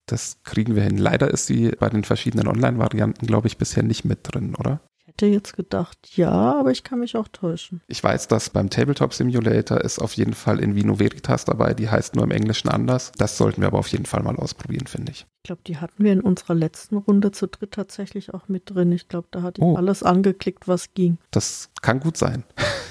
[0.06, 0.98] Das kriegen wir hin.
[0.98, 4.80] Leider ist sie bei den verschiedenen Online-Varianten, glaube ich, bisher nicht mit drin, oder?
[5.18, 7.80] Hätte jetzt gedacht, ja, aber ich kann mich auch täuschen.
[7.86, 11.88] Ich weiß, dass beim Tabletop Simulator ist auf jeden Fall in Vino Veritas dabei, die
[11.88, 13.12] heißt nur im Englischen anders.
[13.16, 15.20] Das sollten wir aber auf jeden Fall mal ausprobieren, finde ich.
[15.42, 18.92] Ich glaube, die hatten wir in unserer letzten Runde zu dritt tatsächlich auch mit drin.
[18.92, 19.74] Ich glaube, da hatte ich Oh.
[19.76, 21.16] alles angeklickt, was ging.
[21.30, 22.44] Das kann gut sein.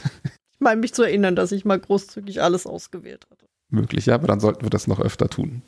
[0.57, 3.45] Ich meine mich zu erinnern, dass ich mal großzügig alles ausgewählt hatte.
[3.69, 5.61] Möglich, ja, aber dann sollten wir das noch öfter tun.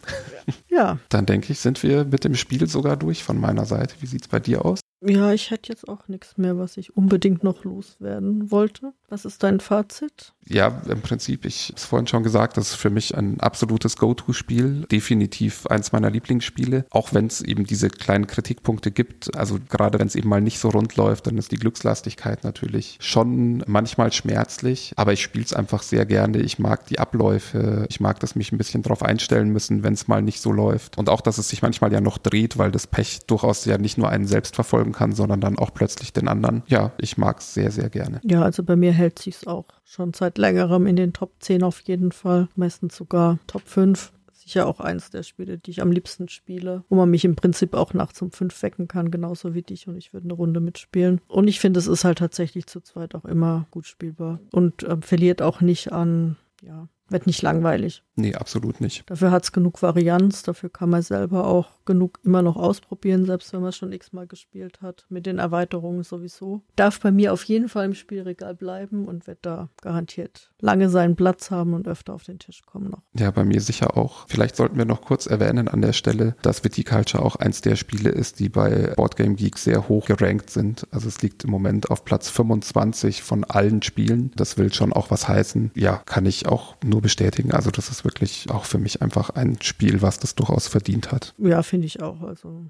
[0.69, 3.95] Ja, Dann denke ich, sind wir mit dem Spiel sogar durch von meiner Seite.
[3.99, 4.79] Wie sieht's bei dir aus?
[5.01, 8.93] Ja, ich hätte jetzt auch nichts mehr, was ich unbedingt noch loswerden wollte.
[9.09, 10.33] Was ist dein Fazit?
[10.45, 13.97] Ja, im Prinzip, ich habe es vorhin schon gesagt, das ist für mich ein absolutes
[13.97, 14.85] Go-To-Spiel.
[14.91, 16.85] Definitiv eins meiner Lieblingsspiele.
[16.89, 19.35] Auch wenn es eben diese kleinen Kritikpunkte gibt.
[19.37, 22.97] Also gerade wenn es eben mal nicht so rund läuft, dann ist die Glückslastigkeit natürlich
[22.99, 24.93] schon manchmal schmerzlich.
[24.95, 26.39] Aber ich spiele es einfach sehr gerne.
[26.39, 27.85] Ich mag die Abläufe.
[27.89, 30.97] Ich mag das mich ein bisschen drauf einstellen müssen, wenn es mal nicht so läuft.
[30.97, 33.97] Und auch, dass es sich manchmal ja noch dreht, weil das Pech durchaus ja nicht
[33.97, 34.55] nur einen selbst
[34.87, 36.63] verfolgen kann, sondern dann auch plötzlich den anderen.
[36.67, 38.19] Ja, ich mag es sehr, sehr gerne.
[38.23, 41.81] Ja, also bei mir hält sich's auch schon seit längerem in den Top 10 auf
[41.81, 42.47] jeden Fall.
[42.55, 44.11] Meistens sogar Top 5.
[44.33, 47.73] Sicher auch eins der Spiele, die ich am liebsten spiele, wo man mich im Prinzip
[47.73, 51.19] auch nachts um fünf wecken kann, genauso wie dich und ich würde eine Runde mitspielen.
[51.27, 55.01] Und ich finde, es ist halt tatsächlich zu zweit auch immer gut spielbar und ähm,
[55.01, 58.03] verliert auch nicht an, ja, wird nicht langweilig.
[58.15, 59.09] Nee, absolut nicht.
[59.09, 63.61] Dafür hat's genug Varianz, dafür kann man selber auch genug immer noch ausprobieren, selbst wenn
[63.61, 65.05] man schon x-mal gespielt hat.
[65.09, 66.61] Mit den Erweiterungen sowieso.
[66.75, 71.15] Darf bei mir auf jeden Fall im Spielregal bleiben und wird da garantiert lange seinen
[71.15, 73.01] Platz haben und öfter auf den Tisch kommen noch.
[73.13, 74.25] Ja, bei mir sicher auch.
[74.27, 78.09] Vielleicht sollten wir noch kurz erwähnen an der Stelle, dass Viticulture auch eins der Spiele
[78.09, 80.87] ist, die bei Boardgame Geek sehr hoch gerankt sind.
[80.91, 84.31] Also es liegt im Moment auf Platz 25 von allen Spielen.
[84.35, 85.71] Das will schon auch was heißen.
[85.75, 87.51] Ja, kann ich auch nur bestätigen.
[87.51, 91.33] Also das ist wirklich auch für mich einfach ein Spiel, was das durchaus verdient hat.
[91.37, 92.21] Ja, finde ich auch.
[92.21, 92.65] Also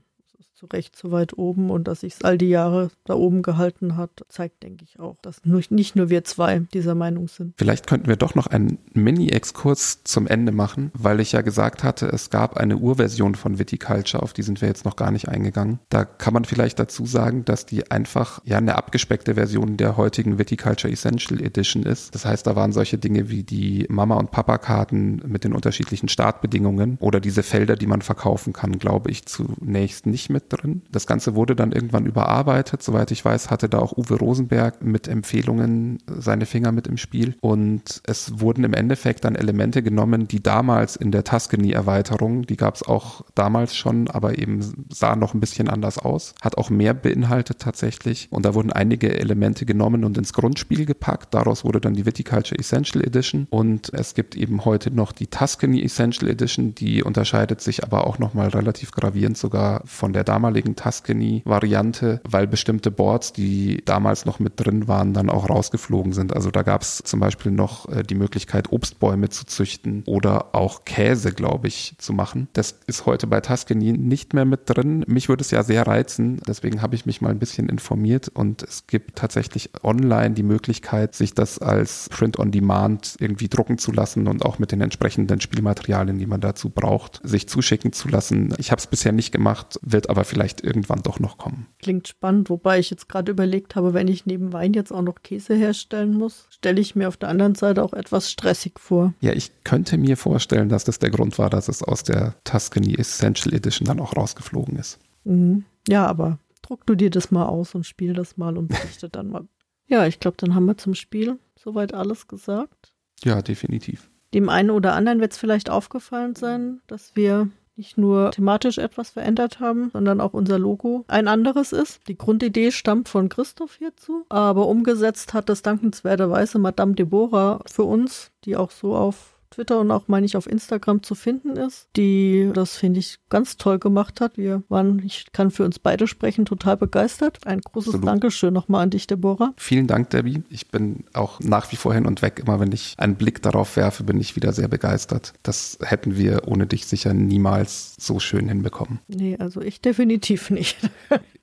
[0.58, 3.96] zu Recht so weit oben und dass sich es all die Jahre da oben gehalten
[3.96, 7.54] hat, zeigt, denke ich, auch, dass nicht nur wir zwei dieser Meinung sind.
[7.58, 12.08] Vielleicht könnten wir doch noch einen Mini-Exkurs zum Ende machen, weil ich ja gesagt hatte,
[12.08, 15.78] es gab eine Urversion von Viticulture, auf die sind wir jetzt noch gar nicht eingegangen.
[15.90, 20.40] Da kann man vielleicht dazu sagen, dass die einfach ja eine abgespeckte Version der heutigen
[20.40, 22.16] Viticulture Essential Edition ist.
[22.16, 26.98] Das heißt, da waren solche Dinge wie die Mama- und Papa-Karten mit den unterschiedlichen Startbedingungen
[27.00, 30.82] oder diese Felder, die man verkaufen kann, glaube ich, zunächst nicht mit drin.
[30.92, 32.84] Das Ganze wurde dann irgendwann überarbeitet.
[32.84, 37.36] Soweit ich weiß, hatte da auch Uwe Rosenberg mit Empfehlungen seine Finger mit im Spiel.
[37.42, 42.76] Und es wurden im Endeffekt dann Elemente genommen, die damals in der Tuscany-Erweiterung, die gab
[42.76, 46.94] es auch damals schon, aber eben sah noch ein bisschen anders aus, hat auch mehr
[46.94, 48.28] beinhaltet tatsächlich.
[48.32, 51.34] Und da wurden einige Elemente genommen und ins Grundspiel gepackt.
[51.34, 53.48] Daraus wurde dann die Viticulture Essential Edition.
[53.50, 58.20] Und es gibt eben heute noch die Tuscany Essential Edition, die unterscheidet sich aber auch
[58.20, 60.37] nochmal relativ gravierend sogar von der damaligen
[60.76, 66.34] Tuscany-Variante, weil bestimmte Boards, die damals noch mit drin waren, dann auch rausgeflogen sind.
[66.34, 70.86] Also da gab es zum Beispiel noch äh, die Möglichkeit, Obstbäume zu züchten oder auch
[70.86, 72.48] Käse, glaube ich, zu machen.
[72.54, 75.04] Das ist heute bei Tuscany nicht mehr mit drin.
[75.08, 78.64] Mich würde es ja sehr reizen, deswegen habe ich mich mal ein bisschen informiert und
[78.64, 83.92] es gibt tatsächlich online die Möglichkeit, sich das als Print on Demand irgendwie drucken zu
[83.92, 88.54] lassen und auch mit den entsprechenden Spielmaterialien, die man dazu braucht, sich zuschicken zu lassen.
[88.58, 91.68] Ich habe es bisher nicht gemacht, wird aber vielleicht irgendwann doch noch kommen.
[91.80, 95.24] Klingt spannend, wobei ich jetzt gerade überlegt habe, wenn ich neben Wein jetzt auch noch
[95.24, 99.14] Käse herstellen muss, stelle ich mir auf der anderen Seite auch etwas stressig vor.
[99.22, 102.96] Ja, ich könnte mir vorstellen, dass das der Grund war, dass es aus der Tuscany
[102.96, 105.00] Essential Edition dann auch rausgeflogen ist.
[105.24, 105.66] Mhm.
[105.88, 109.30] Ja, aber druck du dir das mal aus und spiel das mal und berichte dann
[109.30, 109.48] mal.
[109.90, 112.92] Ja, ich glaube, dann haben wir zum Spiel soweit alles gesagt.
[113.24, 114.10] Ja, definitiv.
[114.34, 119.12] Dem einen oder anderen wird es vielleicht aufgefallen sein, dass wir nicht nur thematisch etwas
[119.12, 122.02] verändert haben, sondern auch unser Logo ein anderes ist.
[122.08, 128.32] Die Grundidee stammt von Christoph hierzu, aber umgesetzt hat das dankenswerterweise Madame Deborah für uns,
[128.46, 132.50] die auch so auf Twitter und auch, meine ich, auf Instagram zu finden ist, die
[132.54, 134.38] das, finde ich, ganz toll gemacht hat.
[134.38, 137.46] Wir waren, ich kann für uns beide sprechen, total begeistert.
[137.46, 138.08] Ein großes Absolut.
[138.08, 139.54] Dankeschön nochmal an dich, Deborah.
[139.58, 140.44] Vielen Dank, Debbie.
[140.50, 142.42] Ich bin auch nach wie vor hin und weg.
[142.46, 145.34] Immer wenn ich einen Blick darauf werfe, bin ich wieder sehr begeistert.
[145.44, 149.00] Das hätten wir ohne dich sicher niemals so schön hinbekommen.
[149.08, 150.78] Nee, also ich definitiv nicht.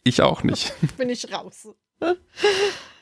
[0.05, 0.75] Ich auch nicht.
[0.99, 1.69] Bin ich raus.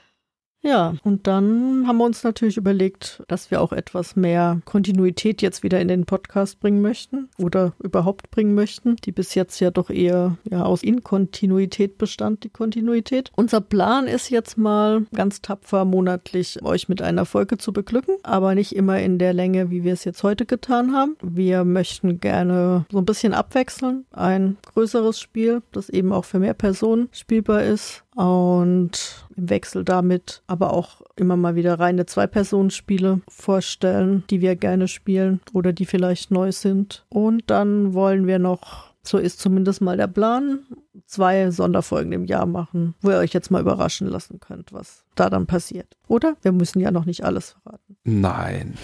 [0.62, 5.64] Ja, und dann haben wir uns natürlich überlegt, dass wir auch etwas mehr Kontinuität jetzt
[5.64, 9.90] wieder in den Podcast bringen möchten oder überhaupt bringen möchten, die bis jetzt ja doch
[9.90, 13.32] eher ja, aus Inkontinuität bestand, die Kontinuität.
[13.34, 18.54] Unser Plan ist jetzt mal ganz tapfer monatlich euch mit einer Folge zu beglücken, aber
[18.54, 21.16] nicht immer in der Länge, wie wir es jetzt heute getan haben.
[21.22, 26.54] Wir möchten gerne so ein bisschen abwechseln, ein größeres Spiel, das eben auch für mehr
[26.54, 34.24] Personen spielbar ist und im Wechsel damit aber auch immer mal wieder reine Zwei-Personen-Spiele vorstellen,
[34.30, 37.04] die wir gerne spielen oder die vielleicht neu sind.
[37.08, 40.60] Und dann wollen wir noch, so ist zumindest mal der Plan,
[41.06, 45.30] zwei Sonderfolgen im Jahr machen, wo ihr euch jetzt mal überraschen lassen könnt, was da
[45.30, 45.96] dann passiert.
[46.08, 46.36] Oder?
[46.42, 47.96] Wir müssen ja noch nicht alles verraten.
[48.04, 48.74] Nein.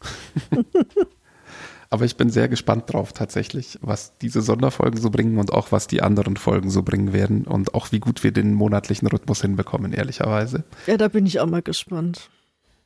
[1.94, 5.86] Aber ich bin sehr gespannt drauf tatsächlich, was diese Sonderfolgen so bringen und auch was
[5.86, 9.92] die anderen Folgen so bringen werden und auch wie gut wir den monatlichen Rhythmus hinbekommen,
[9.92, 10.64] ehrlicherweise.
[10.88, 12.30] Ja, da bin ich auch mal gespannt.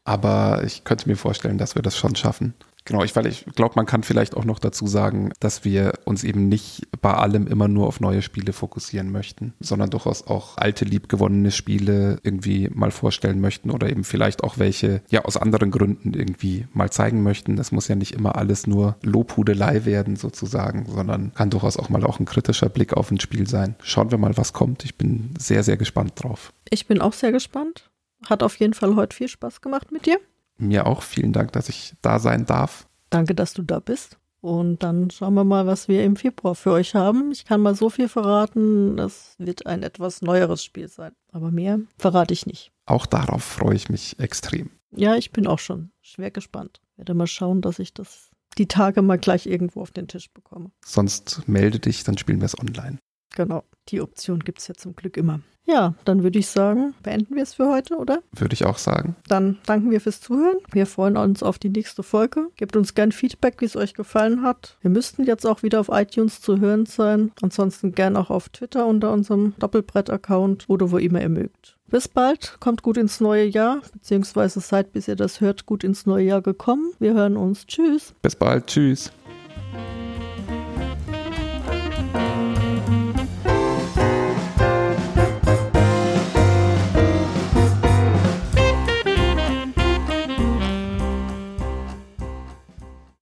[0.04, 2.52] Aber ich könnte mir vorstellen, dass wir das schon schaffen.
[2.88, 6.24] Genau, ich, weil ich glaube, man kann vielleicht auch noch dazu sagen, dass wir uns
[6.24, 10.86] eben nicht bei allem immer nur auf neue Spiele fokussieren möchten, sondern durchaus auch alte,
[10.86, 16.14] liebgewonnene Spiele irgendwie mal vorstellen möchten oder eben vielleicht auch welche, ja, aus anderen Gründen
[16.14, 17.56] irgendwie mal zeigen möchten.
[17.56, 22.04] Das muss ja nicht immer alles nur Lobhudelei werden sozusagen, sondern kann durchaus auch mal
[22.04, 23.76] auch ein kritischer Blick auf ein Spiel sein.
[23.82, 24.86] Schauen wir mal, was kommt.
[24.86, 26.54] Ich bin sehr, sehr gespannt drauf.
[26.70, 27.90] Ich bin auch sehr gespannt.
[28.24, 30.18] Hat auf jeden Fall heute viel Spaß gemacht mit dir.
[30.58, 31.02] Mir auch.
[31.02, 32.86] Vielen Dank, dass ich da sein darf.
[33.10, 34.18] Danke, dass du da bist.
[34.40, 37.32] Und dann schauen wir mal, was wir im Februar für euch haben.
[37.32, 41.12] Ich kann mal so viel verraten, das wird ein etwas neueres Spiel sein.
[41.32, 42.70] Aber mehr verrate ich nicht.
[42.86, 44.70] Auch darauf freue ich mich extrem.
[44.92, 46.80] Ja, ich bin auch schon schwer gespannt.
[46.96, 50.70] Werde mal schauen, dass ich das die Tage mal gleich irgendwo auf den Tisch bekomme.
[50.84, 52.98] Sonst melde dich, dann spielen wir es online.
[53.34, 55.40] Genau, die Option gibt es ja zum Glück immer.
[55.68, 58.22] Ja, dann würde ich sagen, beenden wir es für heute, oder?
[58.32, 59.16] Würde ich auch sagen.
[59.28, 60.56] Dann danken wir fürs Zuhören.
[60.72, 62.46] Wir freuen uns auf die nächste Folge.
[62.56, 64.78] Gebt uns gern Feedback, wie es euch gefallen hat.
[64.80, 67.32] Wir müssten jetzt auch wieder auf iTunes zu hören sein.
[67.42, 71.76] Ansonsten gern auch auf Twitter unter unserem Doppelbrett-Account oder wo immer ihr mögt.
[71.88, 76.06] Bis bald, kommt gut ins neue Jahr, beziehungsweise seid, bis ihr das hört, gut ins
[76.06, 76.92] neue Jahr gekommen.
[76.98, 77.66] Wir hören uns.
[77.66, 78.14] Tschüss.
[78.22, 78.68] Bis bald.
[78.68, 79.12] Tschüss.